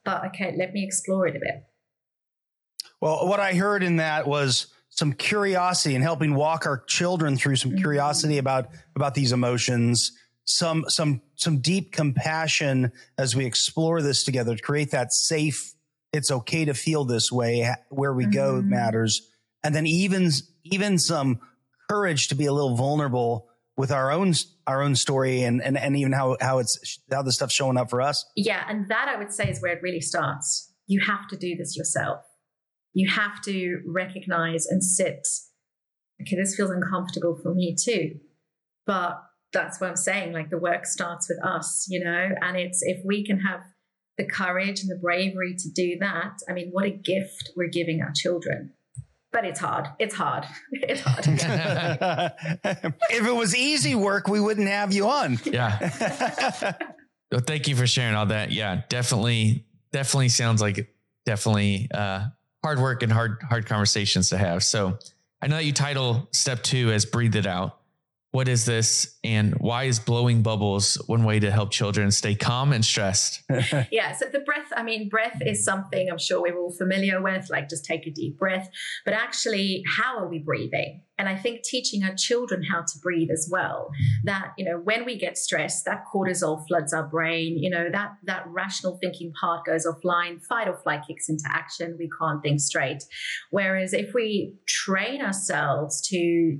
But 0.04 0.24
okay, 0.26 0.54
let 0.56 0.72
me 0.72 0.84
explore 0.84 1.26
it 1.26 1.36
a 1.36 1.40
bit. 1.40 1.64
Well, 3.00 3.26
what 3.26 3.40
I 3.40 3.54
heard 3.54 3.82
in 3.82 3.96
that 3.96 4.26
was 4.26 4.66
some 4.90 5.12
curiosity 5.12 5.94
and 5.94 6.04
helping 6.04 6.34
walk 6.34 6.66
our 6.66 6.78
children 6.86 7.36
through 7.36 7.56
some 7.56 7.72
mm-hmm. 7.72 7.80
curiosity 7.80 8.38
about 8.38 8.68
about 8.94 9.14
these 9.14 9.32
emotions. 9.32 10.12
Some 10.44 10.84
some 10.88 11.22
some 11.36 11.58
deep 11.58 11.92
compassion 11.92 12.92
as 13.16 13.34
we 13.34 13.46
explore 13.46 14.02
this 14.02 14.24
together 14.24 14.56
to 14.56 14.62
create 14.62 14.90
that 14.90 15.12
safe 15.12 15.74
it's 16.12 16.30
okay 16.30 16.64
to 16.64 16.74
feel 16.74 17.04
this 17.04 17.30
way 17.30 17.72
where 17.88 18.12
we 18.12 18.24
mm-hmm. 18.24 18.32
go 18.32 18.62
matters. 18.62 19.28
And 19.62 19.74
then 19.74 19.86
even 19.86 20.30
even 20.64 20.98
some 20.98 21.40
courage 21.88 22.28
to 22.28 22.34
be 22.34 22.46
a 22.46 22.52
little 22.52 22.76
vulnerable 22.76 23.48
with 23.76 23.92
our 23.92 24.10
own 24.10 24.34
our 24.66 24.82
own 24.82 24.96
story 24.96 25.42
and 25.42 25.62
and, 25.62 25.78
and 25.78 25.96
even 25.96 26.12
how 26.12 26.36
how 26.40 26.58
it's 26.58 27.00
how 27.10 27.22
the 27.22 27.32
stuff's 27.32 27.54
showing 27.54 27.76
up 27.76 27.90
for 27.90 28.02
us. 28.02 28.26
Yeah 28.36 28.64
and 28.68 28.88
that 28.88 29.08
i 29.08 29.16
would 29.16 29.32
say 29.32 29.48
is 29.48 29.60
where 29.60 29.72
it 29.72 29.82
really 29.82 30.00
starts. 30.00 30.72
You 30.86 31.00
have 31.06 31.28
to 31.28 31.36
do 31.36 31.56
this 31.56 31.76
yourself 31.76 32.24
you 32.92 33.08
have 33.08 33.40
to 33.42 33.80
recognize 33.86 34.66
and 34.66 34.82
sit 34.82 35.26
okay 36.20 36.36
this 36.36 36.54
feels 36.56 36.70
uncomfortable 36.70 37.38
for 37.42 37.54
me 37.54 37.74
too 37.78 38.18
but 38.86 39.22
that's 39.52 39.80
what 39.80 39.90
I'm 39.90 39.96
saying. 39.96 40.32
Like 40.32 40.50
the 40.50 40.58
work 40.58 40.86
starts 40.86 41.28
with 41.28 41.44
us, 41.44 41.86
you 41.88 42.02
know, 42.02 42.30
and 42.40 42.56
it's 42.56 42.82
if 42.82 43.00
we 43.04 43.24
can 43.24 43.40
have 43.40 43.60
the 44.16 44.24
courage 44.24 44.80
and 44.80 44.90
the 44.90 44.98
bravery 45.00 45.54
to 45.58 45.70
do 45.70 45.98
that, 46.00 46.38
I 46.48 46.52
mean, 46.52 46.70
what 46.70 46.84
a 46.84 46.90
gift 46.90 47.50
we're 47.56 47.68
giving 47.68 48.00
our 48.02 48.12
children. 48.14 48.72
But 49.32 49.44
it's 49.44 49.60
hard. 49.60 49.86
It's 49.98 50.14
hard. 50.14 50.44
It's 50.72 51.02
hard. 51.02 51.24
if 53.10 53.26
it 53.26 53.34
was 53.34 53.54
easy 53.54 53.94
work, 53.94 54.26
we 54.26 54.40
wouldn't 54.40 54.68
have 54.68 54.92
you 54.92 55.08
on. 55.08 55.38
Yeah. 55.44 56.72
well, 57.30 57.40
thank 57.40 57.68
you 57.68 57.76
for 57.76 57.86
sharing 57.86 58.16
all 58.16 58.26
that. 58.26 58.50
Yeah, 58.50 58.82
definitely, 58.88 59.66
definitely 59.92 60.30
sounds 60.30 60.60
like 60.60 60.92
definitely 61.26 61.88
uh, 61.94 62.26
hard 62.62 62.78
work 62.78 63.02
and 63.02 63.12
hard, 63.12 63.42
hard 63.42 63.66
conversations 63.66 64.30
to 64.30 64.38
have. 64.38 64.62
So 64.62 64.98
I 65.42 65.46
know 65.46 65.56
that 65.56 65.64
you 65.64 65.72
title 65.72 66.28
step 66.32 66.62
two 66.62 66.92
as 66.92 67.04
breathe 67.04 67.36
it 67.36 67.46
out 67.46 67.79
what 68.32 68.48
is 68.48 68.64
this? 68.64 69.18
And 69.24 69.54
why 69.54 69.84
is 69.84 69.98
blowing 69.98 70.42
bubbles 70.42 70.94
one 71.06 71.24
way 71.24 71.40
to 71.40 71.50
help 71.50 71.72
children 71.72 72.10
stay 72.10 72.34
calm 72.34 72.72
and 72.72 72.84
stressed? 72.84 73.42
Yeah 73.90 74.12
so 74.12 74.26
the 74.26 74.40
breath 74.40 74.68
i 74.76 74.82
mean 74.82 75.08
breath 75.08 75.40
is 75.44 75.64
something 75.64 76.10
i'm 76.10 76.18
sure 76.18 76.40
we're 76.40 76.58
all 76.58 76.72
familiar 76.72 77.20
with 77.22 77.48
like 77.50 77.68
just 77.68 77.84
take 77.84 78.06
a 78.06 78.10
deep 78.10 78.38
breath. 78.38 78.68
But 79.04 79.14
actually 79.14 79.82
how 79.98 80.18
are 80.18 80.28
we 80.28 80.38
breathing? 80.38 81.02
And 81.18 81.28
i 81.28 81.36
think 81.36 81.62
teaching 81.62 82.02
our 82.04 82.14
children 82.14 82.62
how 82.62 82.80
to 82.80 82.98
breathe 83.02 83.30
as 83.30 83.48
well. 83.50 83.90
That 84.24 84.52
you 84.56 84.64
know 84.64 84.78
when 84.78 85.04
we 85.04 85.18
get 85.18 85.36
stressed 85.36 85.84
that 85.86 86.04
cortisol 86.12 86.66
floods 86.66 86.92
our 86.92 87.06
brain 87.06 87.58
you 87.58 87.70
know 87.70 87.88
that 87.90 88.12
that 88.24 88.44
rational 88.48 88.98
thinking 89.00 89.32
part 89.40 89.64
goes 89.64 89.86
offline 89.86 90.42
fight 90.44 90.68
or 90.68 90.76
flight 90.76 91.02
kicks 91.06 91.28
into 91.28 91.44
action 91.48 91.96
we 91.98 92.08
can't 92.18 92.42
think 92.42 92.60
straight. 92.60 93.02
Whereas 93.50 93.92
if 93.92 94.14
we 94.14 94.54
train 94.66 95.22
ourselves 95.22 96.00
to 96.08 96.58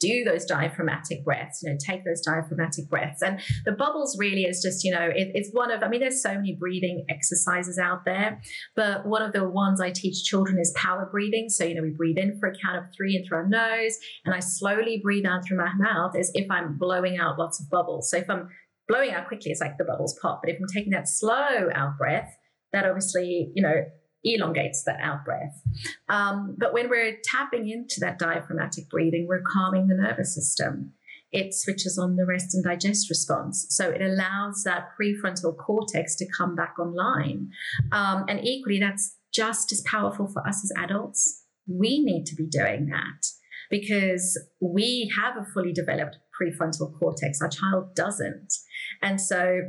do 0.00 0.24
those 0.24 0.44
diaphragmatic 0.44 1.24
breaths, 1.24 1.60
you 1.62 1.70
know, 1.70 1.76
take 1.78 2.04
those 2.04 2.20
diaphragmatic 2.22 2.88
breaths. 2.88 3.22
And 3.22 3.40
the 3.64 3.72
bubbles 3.72 4.16
really 4.18 4.44
is 4.44 4.62
just, 4.62 4.82
you 4.82 4.92
know, 4.92 5.08
it, 5.14 5.30
it's 5.34 5.50
one 5.52 5.70
of, 5.70 5.82
I 5.82 5.88
mean, 5.88 6.00
there's 6.00 6.22
so 6.22 6.34
many 6.34 6.56
breathing 6.58 7.04
exercises 7.08 7.78
out 7.78 8.04
there, 8.04 8.40
but 8.74 9.06
one 9.06 9.22
of 9.22 9.32
the 9.32 9.48
ones 9.48 9.80
I 9.80 9.90
teach 9.90 10.24
children 10.24 10.58
is 10.58 10.72
power 10.76 11.08
breathing. 11.10 11.48
So, 11.48 11.64
you 11.64 11.74
know, 11.74 11.82
we 11.82 11.90
breathe 11.90 12.18
in 12.18 12.38
for 12.40 12.48
a 12.48 12.54
count 12.54 12.78
of 12.78 12.84
three 12.96 13.16
in 13.16 13.24
through 13.26 13.38
our 13.38 13.48
nose, 13.48 13.96
and 14.24 14.34
I 14.34 14.40
slowly 14.40 15.00
breathe 15.02 15.26
out 15.26 15.46
through 15.46 15.58
my 15.58 15.72
mouth 15.76 16.16
as 16.16 16.30
if 16.34 16.50
I'm 16.50 16.78
blowing 16.78 17.18
out 17.18 17.38
lots 17.38 17.60
of 17.60 17.68
bubbles. 17.70 18.10
So 18.10 18.16
if 18.16 18.28
I'm 18.30 18.48
blowing 18.88 19.12
out 19.12 19.28
quickly, 19.28 19.50
it's 19.50 19.60
like 19.60 19.78
the 19.78 19.84
bubbles 19.84 20.18
pop. 20.20 20.40
But 20.42 20.50
if 20.50 20.58
I'm 20.60 20.66
taking 20.72 20.92
that 20.92 21.08
slow 21.08 21.68
out 21.74 21.98
breath, 21.98 22.34
that 22.72 22.86
obviously, 22.86 23.52
you 23.54 23.62
know, 23.62 23.84
elongates 24.24 24.84
that 24.84 25.00
out 25.00 25.24
breath. 25.24 25.62
Um, 26.08 26.56
but 26.58 26.72
when 26.72 26.88
we're 26.88 27.18
tapping 27.24 27.68
into 27.68 28.00
that 28.00 28.18
diaphragmatic 28.18 28.88
breathing, 28.90 29.26
we're 29.28 29.42
calming 29.42 29.88
the 29.88 29.94
nervous 29.94 30.34
system. 30.34 30.92
It 31.32 31.54
switches 31.54 31.96
on 31.96 32.16
the 32.16 32.26
rest 32.26 32.54
and 32.54 32.64
digest 32.64 33.08
response. 33.08 33.66
So 33.70 33.88
it 33.88 34.02
allows 34.02 34.64
that 34.64 34.88
prefrontal 35.00 35.56
cortex 35.56 36.16
to 36.16 36.26
come 36.36 36.56
back 36.56 36.74
online. 36.78 37.50
Um, 37.92 38.24
and 38.28 38.44
equally, 38.44 38.80
that's 38.80 39.16
just 39.32 39.70
as 39.72 39.80
powerful 39.82 40.26
for 40.26 40.46
us 40.46 40.64
as 40.64 40.72
adults. 40.76 41.44
We 41.68 42.02
need 42.02 42.26
to 42.26 42.34
be 42.34 42.46
doing 42.46 42.86
that 42.86 43.26
because 43.70 44.36
we 44.60 45.12
have 45.16 45.36
a 45.36 45.46
fully 45.54 45.72
developed 45.72 46.18
prefrontal 46.40 46.98
cortex. 46.98 47.40
Our 47.40 47.48
child 47.48 47.94
doesn't. 47.94 48.52
And 49.00 49.20
so 49.20 49.60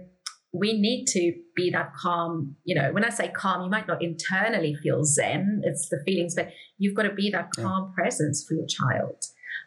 we 0.53 0.79
need 0.79 1.05
to 1.05 1.33
be 1.55 1.69
that 1.71 1.93
calm. 1.95 2.55
You 2.63 2.75
know, 2.75 2.91
when 2.91 3.05
I 3.05 3.09
say 3.09 3.29
calm, 3.29 3.63
you 3.63 3.69
might 3.69 3.87
not 3.87 4.01
internally 4.01 4.75
feel 4.83 5.03
zen, 5.03 5.61
it's 5.63 5.89
the 5.89 6.01
feelings, 6.05 6.35
but 6.35 6.51
you've 6.77 6.95
got 6.95 7.03
to 7.03 7.13
be 7.13 7.29
that 7.31 7.49
calm 7.55 7.89
yeah. 7.89 8.03
presence 8.03 8.45
for 8.47 8.55
your 8.55 8.67
child. 8.67 9.23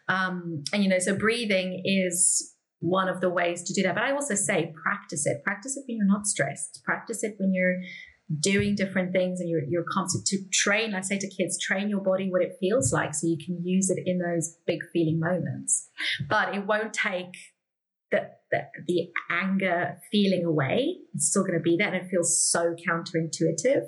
Um, 0.07 0.63
and, 0.71 0.83
you 0.83 0.89
know, 0.89 0.99
so 0.99 1.15
breathing 1.15 1.81
is 1.83 2.53
one 2.79 3.09
of 3.09 3.21
the 3.21 3.29
ways 3.29 3.63
to 3.63 3.73
do 3.73 3.81
that. 3.83 3.95
But 3.95 4.03
I 4.03 4.11
also 4.11 4.35
say 4.35 4.73
practice 4.83 5.25
it. 5.25 5.43
Practice 5.43 5.75
it 5.77 5.85
when 5.87 5.97
you're 5.97 6.05
not 6.05 6.27
stressed. 6.27 6.81
Practice 6.85 7.23
it 7.23 7.35
when 7.39 7.53
you're 7.53 7.77
doing 8.39 8.75
different 8.75 9.11
things 9.13 9.39
and 9.39 9.49
you're, 9.49 9.63
you're 9.67 9.85
constant 9.91 10.25
to 10.27 10.37
train. 10.51 10.93
I 10.93 11.01
say 11.01 11.17
to 11.17 11.29
kids, 11.29 11.59
train 11.59 11.89
your 11.89 12.01
body 12.01 12.29
what 12.29 12.41
it 12.41 12.57
feels 12.59 12.91
like 12.91 13.13
so 13.13 13.27
you 13.27 13.37
can 13.43 13.63
use 13.63 13.89
it 13.89 13.99
in 14.05 14.19
those 14.19 14.57
big 14.67 14.79
feeling 14.93 15.19
moments. 15.19 15.89
But 16.29 16.55
it 16.55 16.65
won't 16.65 16.93
take 16.93 17.33
the, 18.11 18.29
the, 18.51 18.61
the 18.87 19.09
anger 19.29 19.97
feeling 20.11 20.45
away. 20.45 20.97
It's 21.13 21.29
still 21.29 21.43
going 21.43 21.53
to 21.53 21.59
be 21.59 21.77
there 21.77 21.87
and 21.87 21.95
it 21.95 22.09
feels 22.09 22.49
so 22.49 22.75
counterintuitive. 22.87 23.83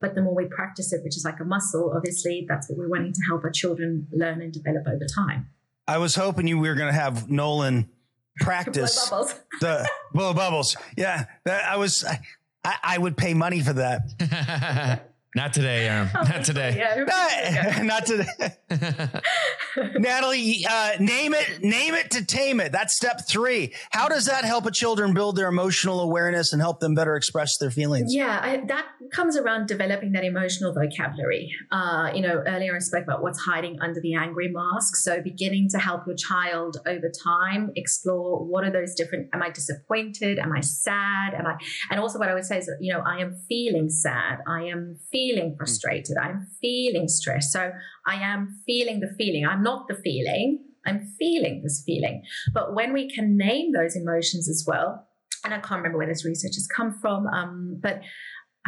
But 0.00 0.14
the 0.14 0.22
more 0.22 0.34
we 0.34 0.46
practice 0.46 0.92
it, 0.92 1.02
which 1.02 1.16
is 1.16 1.24
like 1.24 1.40
a 1.40 1.44
muscle, 1.44 1.92
obviously 1.96 2.46
that's 2.48 2.70
what 2.70 2.78
we're 2.78 2.88
wanting 2.88 3.12
to 3.12 3.20
help 3.28 3.42
our 3.44 3.50
children 3.50 4.06
learn 4.12 4.40
and 4.40 4.52
develop 4.52 4.86
over 4.86 5.06
time. 5.12 5.48
I 5.88 5.98
was 5.98 6.14
hoping 6.14 6.46
you 6.46 6.58
we 6.58 6.68
were 6.68 6.74
going 6.74 6.92
to 6.92 7.00
have 7.00 7.30
Nolan 7.30 7.88
practice 8.40 9.08
blow 9.08 9.18
bubbles. 9.18 9.40
the 9.60 9.88
blow 10.12 10.34
bubbles. 10.34 10.76
Yeah, 10.96 11.24
that, 11.44 11.64
I 11.64 11.76
was. 11.76 12.04
I, 12.04 12.76
I 12.82 12.98
would 12.98 13.16
pay 13.16 13.34
money 13.34 13.60
for 13.60 13.72
that. 13.74 15.02
Not 15.34 15.52
today, 15.52 15.88
um, 15.88 16.08
oh, 16.16 16.22
not 16.22 16.44
today. 16.44 16.74
Yeah, 16.78 17.82
not, 17.82 18.06
today. 18.06 18.26
Natalie, 19.98 20.64
uh, 20.68 20.92
name 20.98 21.34
it, 21.34 21.62
name 21.62 21.94
it 21.94 22.12
to 22.12 22.24
tame 22.24 22.60
it. 22.60 22.72
That's 22.72 22.96
step 22.96 23.28
three. 23.28 23.74
How 23.90 24.08
does 24.08 24.24
that 24.26 24.44
help 24.44 24.64
a 24.64 24.70
children 24.70 25.12
build 25.12 25.36
their 25.36 25.48
emotional 25.48 26.00
awareness 26.00 26.54
and 26.54 26.62
help 26.62 26.80
them 26.80 26.94
better 26.94 27.14
express 27.14 27.58
their 27.58 27.70
feelings? 27.70 28.14
Yeah, 28.14 28.40
I, 28.42 28.64
that 28.68 28.86
comes 29.10 29.36
around 29.36 29.66
developing 29.66 30.12
that 30.12 30.24
emotional 30.24 30.72
vocabulary. 30.72 31.50
Uh, 31.70 32.10
you 32.14 32.22
know, 32.22 32.42
earlier 32.46 32.74
I 32.74 32.78
spoke 32.78 33.04
about 33.04 33.22
what's 33.22 33.38
hiding 33.38 33.78
under 33.80 34.00
the 34.00 34.14
angry 34.14 34.48
mask. 34.48 34.96
So 34.96 35.20
beginning 35.22 35.68
to 35.70 35.78
help 35.78 36.06
your 36.06 36.16
child 36.16 36.78
over 36.86 37.10
time 37.24 37.70
explore 37.76 38.44
what 38.44 38.64
are 38.64 38.70
those 38.70 38.94
different. 38.94 39.28
Am 39.32 39.42
I 39.42 39.50
disappointed? 39.50 40.38
Am 40.38 40.52
I 40.52 40.60
sad? 40.60 41.34
Am 41.34 41.46
I? 41.46 41.56
And 41.90 42.00
also, 42.00 42.18
what 42.18 42.28
I 42.28 42.34
would 42.34 42.44
say 42.44 42.58
is, 42.58 42.66
that, 42.66 42.78
you 42.80 42.92
know, 42.92 43.02
I 43.06 43.18
am 43.20 43.36
feeling 43.48 43.88
sad. 43.88 44.38
I 44.46 44.64
am 44.64 44.98
feeling 45.10 45.54
frustrated. 45.56 46.16
I'm 46.16 46.46
feeling 46.60 47.08
stressed. 47.08 47.52
So 47.52 47.72
I 48.06 48.14
am 48.14 48.62
feeling 48.66 49.00
the 49.00 49.14
feeling. 49.18 49.46
I'm 49.46 49.62
not 49.62 49.88
the 49.88 49.94
feeling. 49.94 50.64
I'm 50.86 51.14
feeling 51.18 51.62
this 51.62 51.82
feeling. 51.84 52.22
But 52.54 52.74
when 52.74 52.92
we 52.92 53.10
can 53.10 53.36
name 53.36 53.72
those 53.72 53.94
emotions 53.96 54.48
as 54.48 54.64
well, 54.66 55.06
and 55.44 55.54
I 55.54 55.58
can't 55.58 55.78
remember 55.78 55.98
where 55.98 56.06
this 56.06 56.24
research 56.24 56.54
has 56.54 56.66
come 56.66 56.92
from, 57.00 57.26
um, 57.28 57.78
but 57.80 58.00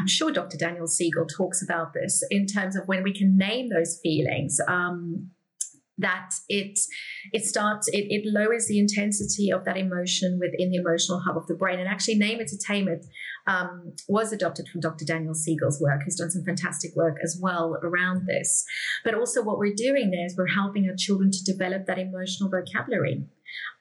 I'm 0.00 0.08
sure 0.08 0.32
Dr. 0.32 0.56
Daniel 0.56 0.86
Siegel 0.86 1.26
talks 1.26 1.62
about 1.62 1.92
this 1.92 2.24
in 2.30 2.46
terms 2.46 2.74
of 2.74 2.88
when 2.88 3.02
we 3.02 3.12
can 3.12 3.36
name 3.36 3.68
those 3.68 4.00
feelings. 4.02 4.58
Um, 4.66 5.30
that 6.00 6.30
it 6.48 6.78
it 7.32 7.44
starts 7.44 7.86
it, 7.88 8.06
it 8.08 8.22
lowers 8.24 8.66
the 8.66 8.78
intensity 8.78 9.50
of 9.50 9.64
that 9.64 9.76
emotion 9.76 10.40
within 10.40 10.70
the 10.70 10.78
emotional 10.78 11.20
hub 11.20 11.36
of 11.36 11.46
the 11.46 11.54
brain 11.54 11.78
and 11.78 11.88
actually 11.88 12.14
name 12.14 12.40
it 12.40 12.48
to 12.48 12.56
tame 12.56 12.88
it 12.88 13.04
um, 13.46 13.92
was 14.08 14.32
adopted 14.32 14.66
from 14.68 14.80
dr 14.80 15.04
daniel 15.04 15.34
siegel's 15.34 15.80
work 15.80 16.00
who's 16.02 16.16
done 16.16 16.30
some 16.30 16.44
fantastic 16.44 16.96
work 16.96 17.16
as 17.22 17.38
well 17.40 17.78
around 17.82 18.26
this 18.26 18.64
but 19.04 19.14
also 19.14 19.42
what 19.42 19.58
we're 19.58 19.74
doing 19.74 20.10
there 20.10 20.24
is 20.24 20.34
we're 20.38 20.46
helping 20.46 20.88
our 20.88 20.96
children 20.96 21.30
to 21.30 21.44
develop 21.44 21.84
that 21.84 21.98
emotional 21.98 22.48
vocabulary 22.48 23.24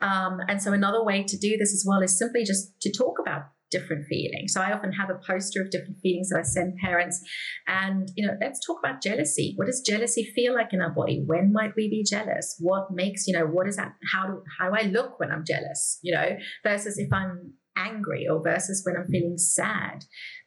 um, 0.02 0.40
and 0.50 0.62
so 0.62 0.74
another 0.74 1.04
way 1.04 1.24
to 1.24 1.38
do 1.38 1.58
this 1.58 1.74
as 1.74 1.86
well 1.88 2.02
is 2.02 2.18
simply 2.18 2.44
just 2.44 2.80
to 2.82 2.92
talk 2.92 3.18
about 3.20 3.44
different 3.72 4.06
feelings. 4.08 4.54
So 4.54 4.62
I 4.62 4.74
often 4.74 4.92
have 4.94 5.10
a 5.10 5.20
poster 5.26 5.62
of 5.62 5.72
different 5.72 5.98
feelings 6.02 6.30
that 6.30 6.40
I 6.40 6.44
send 6.44 6.78
parents. 6.78 7.22
And, 7.68 8.10
you 8.16 8.26
know, 8.26 8.34
let's 8.42 8.66
talk 8.66 8.80
about 8.84 9.02
jealousy. 9.02 9.54
What 9.56 9.68
does 9.68 9.82
jealousy 9.82 10.32
feel 10.36 10.54
like 10.54 10.74
in 10.74 10.82
our 10.82 10.94
body? 10.94 11.24
When 11.26 11.54
might 11.54 11.76
we 11.76 11.90
be 11.90 12.04
jealous? 12.04 12.56
What 12.60 12.92
makes, 12.92 13.28
you 13.28 13.38
know, 13.38 13.46
what 13.46 13.68
is 13.68 13.76
that? 13.78 13.94
How 14.12 14.28
do, 14.28 14.44
how 14.60 14.70
do 14.70 14.76
I 14.76 14.90
look 14.90 15.20
when 15.20 15.32
I'm 15.32 15.44
jealous? 15.46 16.00
You 16.02 16.16
know, 16.16 16.38
versus 16.64 16.98
if 16.98 17.12
I'm 17.14 17.54
angry 17.78 18.28
or 18.28 18.42
versus 18.44 18.82
when 18.86 18.96
I'm 18.96 19.08
feeling 19.08 19.38
sad. 19.38 20.06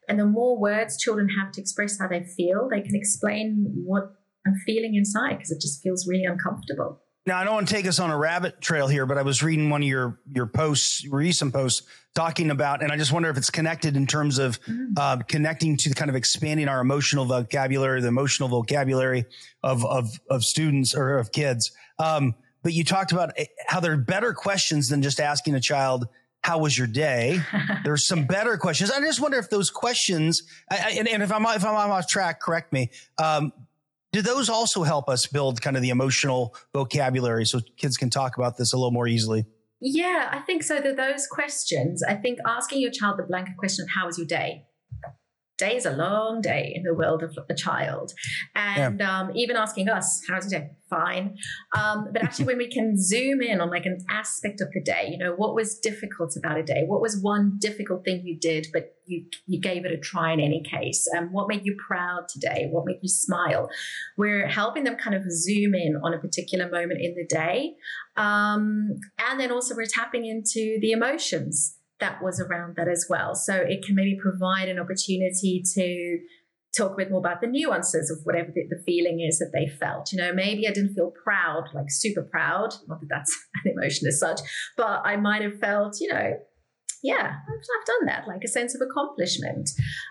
And 0.08 0.18
the 0.18 0.26
more 0.26 0.60
words 0.60 0.98
children 0.98 1.28
have 1.40 1.52
to 1.52 1.60
express 1.60 1.98
how 1.98 2.08
they 2.08 2.24
feel, 2.24 2.68
they 2.70 2.82
can 2.82 2.94
explain 2.94 3.72
what 3.84 4.04
I'm 4.46 4.54
feeling 4.66 4.94
inside 4.94 5.36
because 5.36 5.50
it 5.50 5.60
just 5.60 5.82
feels 5.82 6.06
really 6.08 6.24
uncomfortable. 6.24 7.00
Now 7.24 7.38
I 7.38 7.44
don't 7.44 7.54
want 7.54 7.68
to 7.68 7.74
take 7.74 7.86
us 7.86 8.00
on 8.00 8.10
a 8.10 8.18
rabbit 8.18 8.60
trail 8.60 8.88
here, 8.88 9.06
but 9.06 9.16
I 9.16 9.22
was 9.22 9.42
reading 9.42 9.70
one 9.70 9.82
of 9.82 9.88
your 9.88 10.18
your 10.34 10.46
posts, 10.46 11.06
recent 11.06 11.52
posts, 11.52 11.82
talking 12.14 12.50
about, 12.50 12.82
and 12.82 12.90
I 12.90 12.96
just 12.96 13.12
wonder 13.12 13.30
if 13.30 13.36
it's 13.36 13.50
connected 13.50 13.96
in 13.96 14.06
terms 14.06 14.38
of 14.38 14.60
mm. 14.62 14.88
uh, 14.96 15.18
connecting 15.28 15.76
to 15.78 15.94
kind 15.94 16.10
of 16.10 16.16
expanding 16.16 16.68
our 16.68 16.80
emotional 16.80 17.24
vocabulary, 17.24 18.00
the 18.00 18.08
emotional 18.08 18.48
vocabulary 18.48 19.24
of 19.62 19.84
of 19.84 20.10
of 20.28 20.44
students 20.44 20.94
or 20.96 21.18
of 21.18 21.30
kids. 21.30 21.70
Um, 21.98 22.34
but 22.62 22.72
you 22.72 22.84
talked 22.84 23.12
about 23.12 23.32
eh, 23.36 23.46
how 23.66 23.78
there 23.78 23.92
are 23.92 23.96
better 23.96 24.34
questions 24.34 24.88
than 24.88 25.00
just 25.00 25.20
asking 25.20 25.54
a 25.54 25.60
child, 25.60 26.08
"How 26.42 26.58
was 26.58 26.76
your 26.76 26.88
day?" 26.88 27.40
There's 27.84 28.04
some 28.04 28.26
better 28.26 28.58
questions. 28.58 28.90
I 28.90 29.00
just 29.00 29.20
wonder 29.20 29.38
if 29.38 29.48
those 29.48 29.70
questions, 29.70 30.42
I, 30.68 30.94
and, 30.98 31.06
and, 31.06 31.22
if 31.22 31.30
I'm 31.32 31.46
if 31.46 31.64
I'm 31.64 31.74
off 31.76 32.08
track, 32.08 32.40
correct 32.40 32.72
me. 32.72 32.90
Um, 33.22 33.52
do 34.12 34.22
those 34.22 34.48
also 34.48 34.82
help 34.82 35.08
us 35.08 35.26
build 35.26 35.60
kind 35.60 35.76
of 35.76 35.82
the 35.82 35.90
emotional 35.90 36.54
vocabulary 36.72 37.46
so 37.46 37.60
kids 37.76 37.96
can 37.96 38.10
talk 38.10 38.36
about 38.36 38.58
this 38.58 38.72
a 38.72 38.76
little 38.76 38.90
more 38.90 39.08
easily? 39.08 39.46
Yeah, 39.80 40.28
I 40.30 40.38
think 40.40 40.62
so. 40.62 40.80
That 40.80 40.96
those 40.96 41.26
questions, 41.26 42.02
I 42.02 42.14
think 42.14 42.38
asking 42.46 42.80
your 42.80 42.92
child 42.92 43.18
the 43.18 43.24
blanket 43.24 43.56
question 43.58 43.84
of 43.84 43.88
how 43.96 44.06
was 44.06 44.18
your 44.18 44.26
day? 44.26 44.66
Day 45.62 45.76
is 45.76 45.86
a 45.86 45.92
long 45.92 46.40
day 46.40 46.72
in 46.74 46.82
the 46.82 46.94
world 46.94 47.22
of 47.22 47.38
a 47.48 47.54
child. 47.54 48.12
And 48.54 49.00
yeah. 49.00 49.20
um, 49.20 49.30
even 49.34 49.56
asking 49.56 49.88
us, 49.88 50.22
how's 50.28 50.50
your 50.50 50.60
day? 50.60 50.70
fine. 50.92 51.36
Um, 51.76 52.08
but 52.12 52.22
actually, 52.22 52.46
when 52.46 52.58
we 52.58 52.70
can 52.70 52.96
zoom 53.10 53.40
in 53.40 53.60
on 53.60 53.70
like 53.70 53.86
an 53.86 53.98
aspect 54.10 54.60
of 54.60 54.68
the 54.72 54.82
day, 54.82 55.08
you 55.10 55.18
know, 55.18 55.32
what 55.34 55.54
was 55.54 55.78
difficult 55.78 56.36
about 56.36 56.58
a 56.58 56.62
day? 56.62 56.82
What 56.86 57.00
was 57.00 57.18
one 57.20 57.56
difficult 57.58 58.04
thing 58.04 58.22
you 58.24 58.38
did, 58.38 58.66
but 58.72 58.94
you 59.06 59.24
you 59.46 59.60
gave 59.60 59.84
it 59.84 59.92
a 59.92 59.98
try 59.98 60.32
in 60.32 60.40
any 60.40 60.62
case? 60.62 61.08
Um, 61.16 61.32
what 61.32 61.48
made 61.48 61.64
you 61.64 61.76
proud 61.86 62.28
today? 62.28 62.68
What 62.70 62.84
made 62.86 62.98
you 63.02 63.08
smile? 63.08 63.70
We're 64.16 64.46
helping 64.46 64.84
them 64.84 64.96
kind 64.96 65.16
of 65.16 65.22
zoom 65.30 65.74
in 65.74 65.98
on 66.02 66.14
a 66.14 66.18
particular 66.18 66.70
moment 66.70 67.00
in 67.00 67.14
the 67.14 67.26
day, 67.26 67.74
um, 68.16 68.90
and 69.18 69.40
then 69.40 69.50
also 69.50 69.74
we're 69.74 69.86
tapping 69.86 70.26
into 70.26 70.78
the 70.80 70.92
emotions 70.92 71.78
that 72.02 72.22
was 72.22 72.40
around 72.40 72.76
that 72.76 72.88
as 72.88 73.06
well. 73.08 73.34
So 73.34 73.54
it 73.54 73.84
can 73.84 73.94
maybe 73.94 74.18
provide 74.20 74.68
an 74.68 74.78
opportunity 74.78 75.62
to 75.74 76.18
talk 76.76 76.92
a 76.92 76.96
bit 76.96 77.10
more 77.10 77.20
about 77.20 77.40
the 77.40 77.46
nuances 77.46 78.10
of 78.10 78.18
whatever 78.24 78.50
the, 78.54 78.62
the, 78.68 78.82
feeling 78.84 79.20
is 79.20 79.38
that 79.38 79.50
they 79.52 79.68
felt. 79.68 80.10
You 80.10 80.18
know, 80.18 80.32
maybe 80.32 80.66
I 80.66 80.72
didn't 80.72 80.94
feel 80.94 81.12
proud, 81.22 81.64
like 81.74 81.90
super 81.90 82.22
proud, 82.22 82.74
not 82.88 83.00
that 83.00 83.08
that's 83.08 83.46
an 83.64 83.72
emotion 83.76 84.08
as 84.08 84.18
such, 84.18 84.40
but 84.76 85.02
I 85.04 85.16
might 85.16 85.42
have 85.42 85.58
felt, 85.60 85.98
you 86.00 86.12
know, 86.12 86.32
yeah, 87.02 87.32
I've, 87.34 87.86
done 87.86 88.06
that, 88.06 88.28
like 88.28 88.42
a 88.44 88.48
sense 88.48 88.74
of 88.74 88.80
accomplishment. 88.80 89.68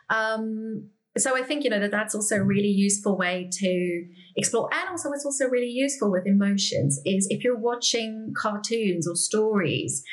Um, 0.09 0.89
so 1.17 1.37
I 1.37 1.41
think 1.41 1.63
you 1.63 1.69
know 1.69 1.79
that 1.79 1.91
that's 1.91 2.15
also 2.15 2.37
a 2.37 2.43
really 2.43 2.69
useful 2.69 3.17
way 3.17 3.49
to 3.51 4.05
explore, 4.35 4.69
and 4.73 4.89
also 4.89 5.11
it's 5.11 5.25
also 5.25 5.45
really 5.47 5.69
useful 5.69 6.11
with 6.11 6.25
emotions. 6.25 6.99
Is 7.05 7.27
if 7.29 7.43
you're 7.43 7.57
watching 7.57 8.33
cartoons 8.37 9.07
or 9.07 9.15
stories, 9.15 10.03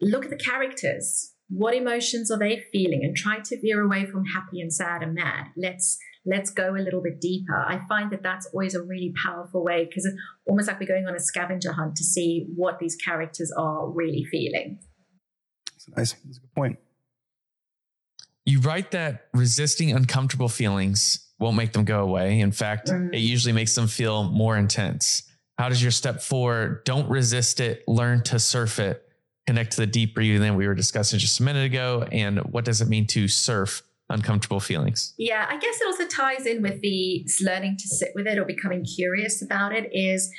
look 0.00 0.24
at 0.24 0.30
the 0.30 0.36
characters 0.36 1.34
what 1.48 1.74
emotions 1.74 2.30
are 2.30 2.38
they 2.38 2.62
feeling 2.72 3.00
and 3.02 3.16
try 3.16 3.38
to 3.40 3.60
veer 3.60 3.80
away 3.80 4.04
from 4.06 4.24
happy 4.26 4.60
and 4.60 4.72
sad 4.72 5.02
and 5.02 5.14
mad. 5.14 5.46
Let's 5.56 5.98
let's 6.26 6.50
go 6.50 6.74
a 6.74 6.82
little 6.82 7.02
bit 7.02 7.20
deeper. 7.20 7.56
I 7.56 7.80
find 7.88 8.10
that 8.12 8.22
that's 8.22 8.46
always 8.52 8.74
a 8.74 8.82
really 8.82 9.14
powerful 9.24 9.64
way 9.64 9.86
because 9.86 10.04
it's 10.04 10.16
almost 10.46 10.68
like 10.68 10.78
we're 10.78 10.86
going 10.86 11.06
on 11.06 11.14
a 11.14 11.20
scavenger 11.20 11.72
hunt 11.72 11.96
to 11.96 12.04
see 12.04 12.46
what 12.54 12.78
these 12.78 12.96
characters 12.96 13.50
are 13.56 13.88
really 13.88 14.26
feeling. 14.30 14.78
That's 15.72 15.88
nice. 15.88 16.12
That's 16.24 16.36
a 16.36 16.40
good 16.40 16.54
point. 16.54 16.78
You 18.44 18.60
write 18.60 18.90
that 18.90 19.28
resisting 19.32 19.92
uncomfortable 19.92 20.48
feelings 20.48 21.32
won't 21.38 21.56
make 21.56 21.72
them 21.72 21.84
go 21.84 22.02
away. 22.02 22.40
In 22.40 22.52
fact 22.52 22.88
mm. 22.88 23.14
it 23.14 23.20
usually 23.20 23.52
makes 23.52 23.74
them 23.74 23.86
feel 23.86 24.24
more 24.24 24.56
intense. 24.58 25.22
How 25.56 25.68
does 25.70 25.82
your 25.82 25.90
step 25.92 26.20
four 26.20 26.82
don't 26.84 27.08
resist 27.08 27.60
it 27.60 27.84
learn 27.88 28.22
to 28.24 28.38
surf 28.38 28.78
it 28.78 29.07
connect 29.48 29.70
to 29.72 29.80
the 29.80 29.86
deep 29.86 30.14
breathing 30.14 30.42
that 30.42 30.54
we 30.54 30.66
were 30.66 30.74
discussing 30.74 31.18
just 31.18 31.40
a 31.40 31.42
minute 31.42 31.64
ago? 31.64 32.06
And 32.12 32.40
what 32.40 32.66
does 32.66 32.82
it 32.82 32.88
mean 32.88 33.06
to 33.06 33.28
surf 33.28 33.82
uncomfortable 34.10 34.60
feelings? 34.60 35.14
Yeah, 35.16 35.46
I 35.48 35.56
guess 35.58 35.80
it 35.80 35.86
also 35.86 36.06
ties 36.06 36.44
in 36.44 36.60
with 36.60 36.82
the 36.82 37.26
learning 37.40 37.78
to 37.78 37.88
sit 37.88 38.10
with 38.14 38.26
it 38.26 38.36
or 38.36 38.44
becoming 38.44 38.84
curious 38.84 39.40
about 39.40 39.74
it 39.74 39.88
is 39.90 40.30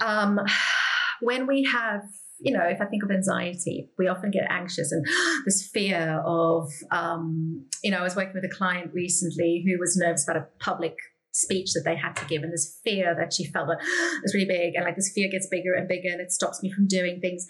um, 0.00 0.40
when 1.20 1.46
we 1.46 1.68
have 1.70 2.04
you 2.44 2.52
know, 2.52 2.64
if 2.64 2.80
I 2.80 2.86
think 2.86 3.04
of 3.04 3.10
anxiety, 3.12 3.88
we 3.96 4.08
often 4.08 4.32
get 4.32 4.50
anxious 4.50 4.90
and 4.90 5.06
this 5.44 5.68
fear 5.72 6.20
of, 6.26 6.72
um, 6.90 7.66
you 7.84 7.90
know, 7.92 7.98
I 7.98 8.02
was 8.02 8.16
working 8.16 8.32
with 8.34 8.44
a 8.44 8.52
client 8.52 8.92
recently 8.92 9.62
who 9.64 9.78
was 9.78 9.96
nervous 9.96 10.26
about 10.26 10.42
a 10.42 10.48
public 10.58 10.96
speech 11.30 11.72
that 11.74 11.82
they 11.84 11.94
had 11.94 12.16
to 12.16 12.24
give 12.24 12.42
and 12.42 12.52
this 12.52 12.80
fear 12.82 13.14
that 13.14 13.32
she 13.32 13.44
felt 13.44 13.68
that 13.68 13.78
was 14.22 14.34
really 14.34 14.48
big 14.48 14.74
and 14.74 14.84
like 14.84 14.96
this 14.96 15.12
fear 15.14 15.28
gets 15.30 15.46
bigger 15.46 15.74
and 15.74 15.86
bigger 15.86 16.08
and 16.10 16.20
it 16.20 16.32
stops 16.32 16.64
me 16.64 16.72
from 16.72 16.88
doing 16.88 17.20
things. 17.20 17.46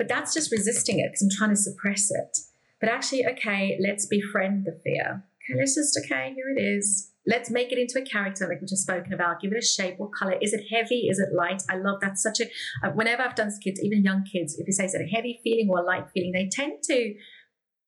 But 0.00 0.08
that's 0.08 0.32
just 0.32 0.50
resisting 0.50 0.98
it 0.98 1.10
because 1.12 1.20
I'm 1.20 1.36
trying 1.36 1.50
to 1.50 1.60
suppress 1.60 2.10
it. 2.10 2.38
But 2.80 2.88
actually, 2.88 3.26
okay, 3.32 3.78
let's 3.86 4.06
befriend 4.06 4.64
the 4.64 4.80
fear. 4.82 5.22
Okay, 5.44 5.58
let's 5.58 5.74
just, 5.74 6.00
okay, 6.02 6.32
here 6.34 6.48
it 6.56 6.58
is. 6.58 7.12
Let's 7.26 7.50
make 7.50 7.70
it 7.70 7.76
into 7.76 8.00
a 8.00 8.02
character, 8.02 8.48
like 8.48 8.62
we 8.62 8.66
just 8.66 8.84
spoken 8.84 9.12
about. 9.12 9.42
Give 9.42 9.52
it 9.52 9.62
a 9.62 9.66
shape. 9.66 9.96
What 9.98 10.12
color? 10.18 10.36
Is 10.40 10.54
it 10.54 10.64
heavy? 10.72 11.08
Is 11.10 11.18
it 11.18 11.34
light? 11.36 11.62
I 11.68 11.76
love 11.76 12.00
that. 12.00 12.16
Such 12.16 12.40
a, 12.40 12.46
uh, 12.82 12.92
whenever 12.92 13.20
I've 13.20 13.34
done 13.34 13.48
this 13.48 13.58
kids, 13.58 13.78
even 13.82 14.02
young 14.02 14.24
kids, 14.24 14.56
if 14.58 14.66
you 14.66 14.72
say, 14.72 14.86
is 14.86 14.94
it 14.94 15.02
a 15.02 15.14
heavy 15.14 15.38
feeling 15.44 15.68
or 15.70 15.80
a 15.80 15.84
light 15.84 16.06
feeling, 16.14 16.32
they 16.32 16.48
tend 16.50 16.82
to 16.84 17.14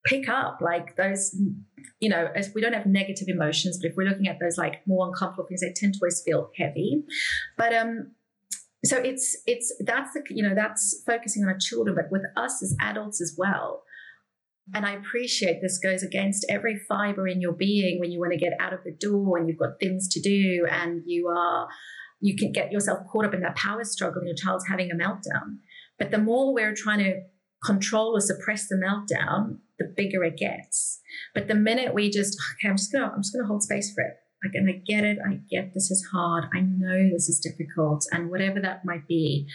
pick 0.05 0.29
up 0.29 0.59
like 0.61 0.95
those, 0.97 1.35
you 1.99 2.09
know, 2.09 2.27
as 2.35 2.51
we 2.53 2.61
don't 2.61 2.73
have 2.73 2.85
negative 2.85 3.27
emotions, 3.27 3.79
but 3.81 3.89
if 3.89 3.97
we're 3.97 4.07
looking 4.07 4.27
at 4.27 4.37
those 4.39 4.59
like 4.59 4.85
more 4.85 5.07
uncomfortable 5.07 5.47
things, 5.47 5.61
they 5.61 5.73
tend 5.75 5.95
to 5.95 5.99
always 6.03 6.21
feel 6.23 6.51
heavy. 6.59 7.01
But, 7.57 7.73
um, 7.73 8.11
so 8.85 8.97
it's 8.97 9.37
it's 9.45 9.73
that's 9.85 10.13
the 10.13 10.23
you 10.29 10.43
know 10.43 10.55
that's 10.55 11.01
focusing 11.05 11.43
on 11.43 11.49
our 11.49 11.57
children 11.57 11.95
but 11.95 12.11
with 12.11 12.23
us 12.35 12.61
as 12.61 12.75
adults 12.81 13.21
as 13.21 13.35
well. 13.37 13.83
And 14.73 14.85
i 14.85 14.93
appreciate 14.93 15.61
this 15.61 15.77
goes 15.77 16.03
against 16.03 16.45
every 16.49 16.79
fiber 16.87 17.27
in 17.27 17.41
your 17.41 17.53
being 17.53 17.99
when 17.99 18.11
you 18.11 18.19
want 18.19 18.31
to 18.31 18.37
get 18.37 18.53
out 18.59 18.73
of 18.73 18.83
the 18.83 18.95
door 18.97 19.37
and 19.37 19.47
you've 19.47 19.59
got 19.59 19.79
things 19.79 20.07
to 20.09 20.21
do 20.21 20.65
and 20.69 21.01
you 21.05 21.27
are 21.27 21.67
you 22.21 22.35
can 22.37 22.53
get 22.53 22.71
yourself 22.71 22.99
caught 23.11 23.25
up 23.25 23.33
in 23.33 23.41
that 23.41 23.57
power 23.57 23.83
struggle 23.83 24.19
and 24.19 24.27
your 24.27 24.37
child's 24.37 24.65
having 24.69 24.89
a 24.89 24.95
meltdown. 24.95 25.57
But 25.99 26.11
the 26.11 26.17
more 26.17 26.53
we're 26.53 26.73
trying 26.73 26.99
to 26.99 27.21
control 27.65 28.15
or 28.15 28.21
suppress 28.21 28.67
the 28.69 28.75
meltdown 28.75 29.57
the 29.79 29.91
bigger 29.97 30.23
it 30.23 30.37
gets. 30.37 31.01
But 31.33 31.47
the 31.47 31.55
minute 31.55 31.93
we 31.93 32.09
just 32.09 32.37
okay 32.53 32.69
i'm 32.69 32.77
just 32.77 32.91
gonna 32.91 33.11
i'm 33.13 33.21
just 33.21 33.33
gonna 33.33 33.47
hold 33.47 33.63
space 33.63 33.93
for 33.93 34.03
it 34.03 34.13
and 34.53 34.69
I 34.69 34.81
get 34.85 35.03
it. 35.03 35.17
I 35.25 35.39
get 35.49 35.73
this 35.73 35.91
is 35.91 36.07
hard. 36.11 36.45
I 36.53 36.61
know 36.61 37.09
this 37.11 37.29
is 37.29 37.39
difficult, 37.39 38.05
and 38.11 38.29
whatever 38.29 38.59
that 38.59 38.85
might 38.85 39.07
be, 39.07 39.47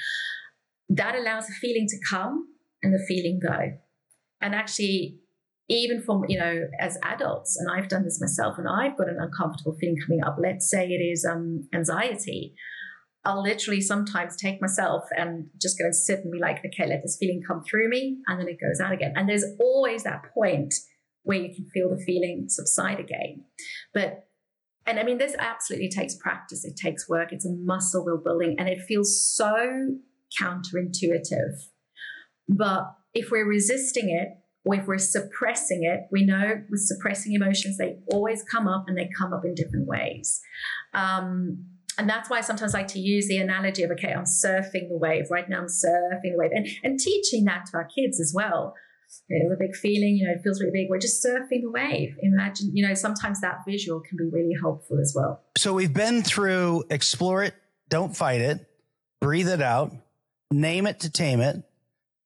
that 0.88 1.14
allows 1.14 1.46
the 1.46 1.54
feeling 1.60 1.86
to 1.88 1.96
come 2.08 2.48
and 2.82 2.92
the 2.92 3.04
feeling 3.06 3.40
go. 3.40 3.72
And 4.40 4.54
actually, 4.54 5.18
even 5.68 6.00
from 6.00 6.24
you 6.28 6.38
know 6.38 6.66
as 6.80 6.98
adults 7.02 7.56
and 7.58 7.70
i've 7.70 7.88
done 7.88 8.04
this 8.04 8.20
myself 8.20 8.56
and 8.58 8.66
i've 8.68 8.96
got 8.96 9.08
an 9.08 9.18
uncomfortable 9.20 9.76
feeling 9.78 9.98
coming 10.06 10.22
up 10.24 10.36
let's 10.40 10.68
say 10.68 10.86
it 10.86 11.02
is 11.02 11.26
um, 11.30 11.68
anxiety 11.74 12.54
i'll 13.24 13.42
literally 13.42 13.80
sometimes 13.80 14.36
take 14.36 14.60
myself 14.60 15.04
and 15.16 15.46
just 15.60 15.78
go 15.78 15.84
and 15.84 15.94
sit 15.94 16.20
and 16.20 16.32
be 16.32 16.38
like 16.38 16.58
okay 16.64 16.88
let 16.88 17.02
this 17.02 17.16
feeling 17.18 17.42
come 17.46 17.62
through 17.62 17.88
me 17.88 18.18
and 18.26 18.40
then 18.40 18.48
it 18.48 18.58
goes 18.60 18.80
out 18.80 18.92
again 18.92 19.12
and 19.16 19.28
there's 19.28 19.44
always 19.60 20.04
that 20.04 20.22
point 20.32 20.74
where 21.24 21.38
you 21.38 21.54
can 21.54 21.66
feel 21.74 21.90
the 21.90 22.02
feeling 22.04 22.46
subside 22.48 22.98
again 22.98 23.44
but 23.92 24.27
and 24.88 24.98
i 24.98 25.04
mean 25.04 25.18
this 25.18 25.36
absolutely 25.38 25.88
takes 25.88 26.16
practice 26.16 26.64
it 26.64 26.76
takes 26.76 27.08
work 27.08 27.32
it's 27.32 27.46
a 27.46 27.52
muscle 27.60 28.04
we're 28.04 28.16
building 28.16 28.56
and 28.58 28.68
it 28.68 28.80
feels 28.88 29.24
so 29.24 29.88
counterintuitive 30.40 31.54
but 32.48 32.94
if 33.14 33.30
we're 33.30 33.46
resisting 33.46 34.10
it 34.10 34.28
or 34.64 34.74
if 34.74 34.86
we're 34.86 34.98
suppressing 34.98 35.84
it, 35.84 36.08
we 36.10 36.24
know 36.24 36.62
with 36.70 36.80
suppressing 36.80 37.32
emotions, 37.32 37.78
they 37.78 37.96
always 38.12 38.42
come 38.42 38.66
up 38.66 38.84
and 38.86 38.98
they 38.98 39.08
come 39.16 39.32
up 39.32 39.42
in 39.44 39.54
different 39.54 39.86
ways. 39.86 40.40
Um, 40.92 41.64
and 41.96 42.08
that's 42.08 42.30
why 42.30 42.38
I 42.38 42.40
sometimes 42.42 42.74
like 42.74 42.86
to 42.88 43.00
use 43.00 43.28
the 43.28 43.38
analogy 43.38 43.82
of, 43.82 43.90
okay, 43.92 44.12
I'm 44.12 44.24
surfing 44.24 44.88
the 44.88 44.98
wave. 44.98 45.24
Right 45.30 45.48
now, 45.48 45.58
I'm 45.58 45.66
surfing 45.66 46.32
the 46.32 46.36
wave 46.36 46.50
and, 46.52 46.66
and 46.84 46.98
teaching 46.98 47.44
that 47.44 47.66
to 47.66 47.78
our 47.78 47.86
kids 47.86 48.20
as 48.20 48.32
well. 48.34 48.74
You 49.28 49.44
know, 49.44 49.50
the 49.50 49.56
big 49.58 49.74
feeling, 49.74 50.16
you 50.16 50.26
know, 50.26 50.32
it 50.32 50.42
feels 50.42 50.60
really 50.60 50.72
big. 50.72 50.88
We're 50.90 50.98
just 50.98 51.24
surfing 51.24 51.62
the 51.62 51.70
wave. 51.70 52.16
Imagine, 52.22 52.70
you 52.74 52.86
know, 52.86 52.94
sometimes 52.94 53.40
that 53.40 53.58
visual 53.66 54.00
can 54.00 54.18
be 54.18 54.24
really 54.30 54.54
helpful 54.60 54.98
as 55.00 55.12
well. 55.16 55.42
So 55.56 55.72
we've 55.72 55.92
been 55.92 56.22
through 56.22 56.84
explore 56.90 57.42
it, 57.42 57.54
don't 57.88 58.16
fight 58.16 58.40
it, 58.40 58.66
breathe 59.20 59.48
it 59.48 59.62
out, 59.62 59.92
name 60.50 60.86
it 60.86 61.00
to 61.00 61.10
tame 61.10 61.40
it, 61.40 61.62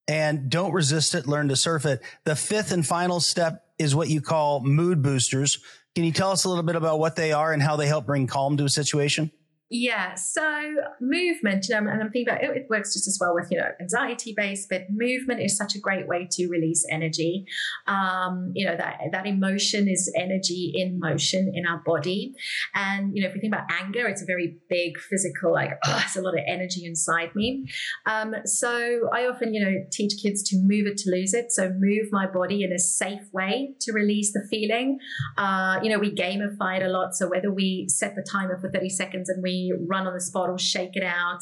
and 0.09 0.51
don't 0.51 0.73
resist 0.73 1.15
it, 1.15 1.27
learn 1.27 1.49
to 1.49 1.57
surf 1.57 1.87
it. 1.87 2.03
The 2.25 2.37
fifth 2.37 2.73
and 2.73 2.87
final 2.87 3.21
step 3.21 3.65
is 3.79 3.95
what 3.95 4.09
you 4.09 4.21
call 4.21 4.61
mood 4.61 5.03
boosters. 5.03 5.59
Can 5.95 6.05
you 6.05 6.13
tell 6.13 6.31
us 6.31 6.45
a 6.45 6.49
little 6.49 6.65
bit 6.65 6.77
about 6.77 6.99
what 6.99 7.17
they 7.17 7.33
are 7.33 7.53
and 7.53 7.63
how 7.63 7.77
they 7.77 7.87
help 7.87 8.07
bring 8.07 8.27
calm 8.27 8.57
to 8.57 8.65
a 8.65 8.69
situation? 8.69 9.31
Yeah, 9.75 10.17
so 10.17 10.75
movement, 11.01 11.67
you 11.67 11.75
know, 11.75 11.91
and 11.91 12.03
I'm 12.03 12.11
thinking 12.11 12.29
about 12.29 12.45
it, 12.45 12.55
it 12.55 12.67
works 12.69 12.93
just 12.93 13.09
as 13.09 13.17
well 13.19 13.35
with, 13.35 13.49
you 13.51 13.57
know, 13.57 13.69
anxiety 13.81 14.35
based, 14.37 14.69
but 14.69 14.83
movement 14.91 15.41
is 15.41 15.57
such 15.57 15.75
a 15.75 15.79
great 15.79 16.07
way 16.07 16.29
to 16.33 16.47
release 16.49 16.85
energy. 16.91 17.47
Um, 17.87 18.53
you 18.55 18.67
know, 18.67 18.77
that, 18.77 19.01
that 19.13 19.27
emotion 19.27 19.89
is 19.89 20.13
energy 20.15 20.73
in 20.75 21.01
motion 21.01 21.51
in 21.55 21.65
our 21.65 21.83
body. 21.87 22.35
And, 22.75 23.17
you 23.17 23.23
know, 23.23 23.29
if 23.29 23.35
we 23.35 23.41
think 23.41 23.55
about 23.55 23.67
anger, 23.81 24.07
it's 24.07 24.21
a 24.21 24.27
very 24.27 24.59
big 24.69 24.99
physical, 24.99 25.55
like, 25.55 25.71
oh, 25.87 26.03
it's 26.05 26.17
a 26.17 26.21
lot 26.21 26.35
of 26.35 26.41
energy 26.47 26.85
inside 26.85 27.35
me. 27.35 27.65
Um, 28.05 28.35
so 28.45 29.09
I 29.11 29.27
often, 29.27 29.55
you 29.55 29.65
know, 29.65 29.77
teach 29.91 30.23
kids 30.23 30.43
to 30.51 30.57
move 30.59 30.87
it 30.87 30.99
to 30.99 31.11
lose 31.11 31.33
it. 31.33 31.51
So 31.51 31.71
move 31.79 32.09
my 32.13 32.27
body 32.27 32.63
in 32.63 32.75
a 32.75 32.79
safe 32.79 33.23
way 33.33 33.73
to 33.81 33.93
release 33.93 34.35
the 34.35 34.47
feeling. 34.51 34.99
Uh, 35.39 35.81
you 35.83 35.89
know, 35.89 35.99
we 35.99 36.15
gamify 36.15 36.79
it 36.79 36.83
a 36.83 36.91
lot. 36.91 37.15
So 37.15 37.27
whether 37.27 37.51
we 37.51 37.87
set 37.89 38.15
the 38.17 38.27
timer 38.31 38.59
for 38.61 38.71
30 38.71 38.91
seconds 38.91 39.31
and 39.31 39.43
we 39.43 39.62
run 39.87 40.07
on 40.07 40.15
the 40.15 40.21
spot 40.21 40.49
or 40.49 40.59
shake 40.59 40.97
it 40.97 41.05
out. 41.05 41.39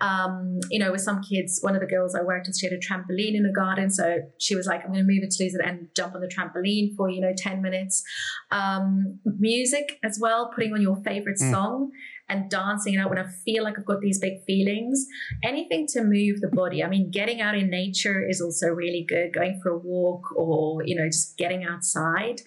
Um, 0.00 0.58
you 0.70 0.78
know, 0.78 0.92
with 0.92 1.00
some 1.00 1.22
kids, 1.22 1.60
one 1.62 1.74
of 1.74 1.80
the 1.80 1.86
girls 1.86 2.14
I 2.14 2.22
worked 2.22 2.48
with, 2.48 2.58
she 2.58 2.66
had 2.66 2.72
a 2.72 2.78
trampoline 2.78 3.34
in 3.34 3.44
the 3.44 3.52
garden. 3.54 3.88
So 3.88 4.18
she 4.38 4.56
was 4.56 4.66
like, 4.66 4.84
I'm 4.84 4.92
going 4.92 5.06
to 5.06 5.12
move 5.12 5.22
it 5.22 5.30
to 5.30 5.44
lose 5.44 5.54
it 5.54 5.60
and 5.64 5.88
jump 5.96 6.14
on 6.14 6.20
the 6.20 6.28
trampoline 6.28 6.94
for, 6.96 7.08
you 7.08 7.20
know, 7.20 7.32
10 7.36 7.62
minutes. 7.62 8.02
Um, 8.50 9.20
music 9.38 9.98
as 10.02 10.18
well, 10.20 10.50
putting 10.54 10.72
on 10.72 10.82
your 10.82 10.96
favorite 11.04 11.38
mm. 11.40 11.50
song 11.50 11.92
and 12.28 12.50
dancing 12.50 12.94
it 12.94 12.98
out 12.98 13.10
when 13.10 13.18
I 13.18 13.26
feel 13.44 13.62
like 13.62 13.78
I've 13.78 13.84
got 13.84 14.00
these 14.00 14.18
big 14.18 14.42
feelings. 14.46 15.06
Anything 15.42 15.86
to 15.88 16.02
move 16.02 16.40
the 16.40 16.50
body. 16.52 16.82
I 16.82 16.88
mean, 16.88 17.10
getting 17.10 17.40
out 17.40 17.56
in 17.56 17.70
nature 17.70 18.26
is 18.26 18.40
also 18.40 18.68
really 18.68 19.04
good, 19.06 19.34
going 19.34 19.60
for 19.62 19.70
a 19.70 19.78
walk 19.78 20.34
or, 20.36 20.82
you 20.84 20.96
know, 20.96 21.06
just 21.06 21.36
getting 21.36 21.64
outside. 21.64 22.40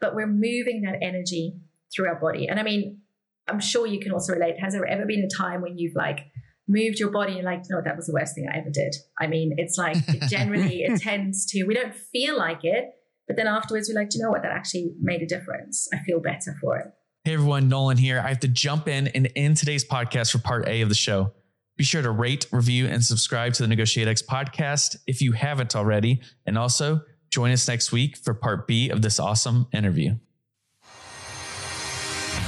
But 0.00 0.14
we're 0.14 0.26
moving 0.26 0.82
that 0.82 0.96
energy 1.02 1.54
through 1.94 2.08
our 2.08 2.20
body. 2.20 2.46
And 2.48 2.60
I 2.60 2.62
mean, 2.62 3.00
I'm 3.48 3.60
sure 3.60 3.86
you 3.86 4.00
can 4.00 4.12
also 4.12 4.32
relate. 4.32 4.56
Has 4.60 4.72
there 4.72 4.86
ever 4.86 5.04
been 5.06 5.24
a 5.24 5.36
time 5.36 5.62
when 5.62 5.78
you've 5.78 5.94
like 5.96 6.20
moved 6.68 6.98
your 6.98 7.10
body 7.10 7.34
and 7.34 7.44
like, 7.44 7.62
no, 7.68 7.80
that 7.84 7.96
was 7.96 8.06
the 8.06 8.12
worst 8.12 8.34
thing 8.34 8.48
I 8.52 8.58
ever 8.58 8.70
did? 8.70 8.94
I 9.20 9.26
mean, 9.26 9.54
it's 9.58 9.76
like 9.76 9.96
it 10.08 10.22
generally 10.28 10.82
it 10.82 11.00
tends 11.00 11.46
to, 11.46 11.64
we 11.64 11.74
don't 11.74 11.94
feel 11.94 12.38
like 12.38 12.60
it, 12.64 12.84
but 13.26 13.36
then 13.36 13.46
afterwards 13.46 13.90
we're 13.92 14.00
like, 14.00 14.10
do 14.10 14.18
you 14.18 14.24
know 14.24 14.30
what? 14.30 14.42
That 14.42 14.52
actually 14.52 14.94
made 15.00 15.22
a 15.22 15.26
difference. 15.26 15.88
I 15.92 15.98
feel 16.04 16.20
better 16.20 16.54
for 16.60 16.78
it. 16.78 16.86
Hey 17.24 17.34
everyone, 17.34 17.68
Nolan 17.68 17.98
here. 17.98 18.20
I 18.20 18.28
have 18.28 18.40
to 18.40 18.48
jump 18.48 18.88
in 18.88 19.08
and 19.08 19.30
end 19.36 19.56
today's 19.56 19.84
podcast 19.84 20.32
for 20.32 20.38
part 20.38 20.66
A 20.68 20.80
of 20.80 20.88
the 20.88 20.94
show. 20.94 21.32
Be 21.76 21.84
sure 21.84 22.02
to 22.02 22.10
rate, 22.10 22.46
review, 22.52 22.86
and 22.86 23.02
subscribe 23.02 23.54
to 23.54 23.66
the 23.66 23.74
NegotiateX 23.74 24.24
podcast 24.24 24.96
if 25.06 25.20
you 25.20 25.32
haven't 25.32 25.74
already. 25.74 26.20
And 26.46 26.58
also 26.58 27.02
join 27.30 27.50
us 27.50 27.66
next 27.66 27.92
week 27.92 28.16
for 28.16 28.34
part 28.34 28.66
B 28.66 28.90
of 28.90 29.02
this 29.02 29.18
awesome 29.18 29.66
interview. 29.72 30.16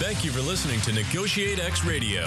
Thank 0.00 0.24
you 0.24 0.32
for 0.32 0.40
listening 0.40 0.80
to 0.80 0.90
NegotiateX 0.90 1.88
Radio, 1.88 2.26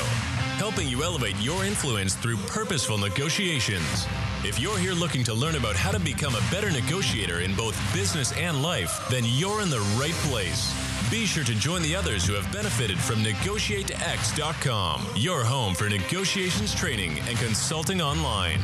helping 0.55 0.87
you 0.87 1.03
elevate 1.03 1.35
your 1.41 1.65
influence 1.65 2.15
through 2.15 2.37
purposeful 2.47 2.97
negotiations. 2.97 4.07
If 4.45 4.57
you're 4.57 4.77
here 4.77 4.93
looking 4.93 5.21
to 5.25 5.33
learn 5.33 5.55
about 5.55 5.75
how 5.75 5.91
to 5.91 5.99
become 5.99 6.33
a 6.33 6.41
better 6.49 6.71
negotiator 6.71 7.41
in 7.41 7.53
both 7.55 7.77
business 7.93 8.31
and 8.37 8.63
life, 8.63 9.05
then 9.09 9.23
you're 9.25 9.61
in 9.61 9.69
the 9.69 9.81
right 9.99 10.13
place. 10.29 10.73
Be 11.11 11.25
sure 11.25 11.43
to 11.43 11.55
join 11.55 11.81
the 11.81 11.93
others 11.93 12.25
who 12.25 12.35
have 12.35 12.49
benefited 12.53 12.97
from 12.97 13.17
NegotiateX.com, 13.17 15.05
your 15.17 15.43
home 15.43 15.75
for 15.75 15.89
negotiations 15.89 16.73
training 16.73 17.19
and 17.27 17.37
consulting 17.37 18.01
online. 18.01 18.61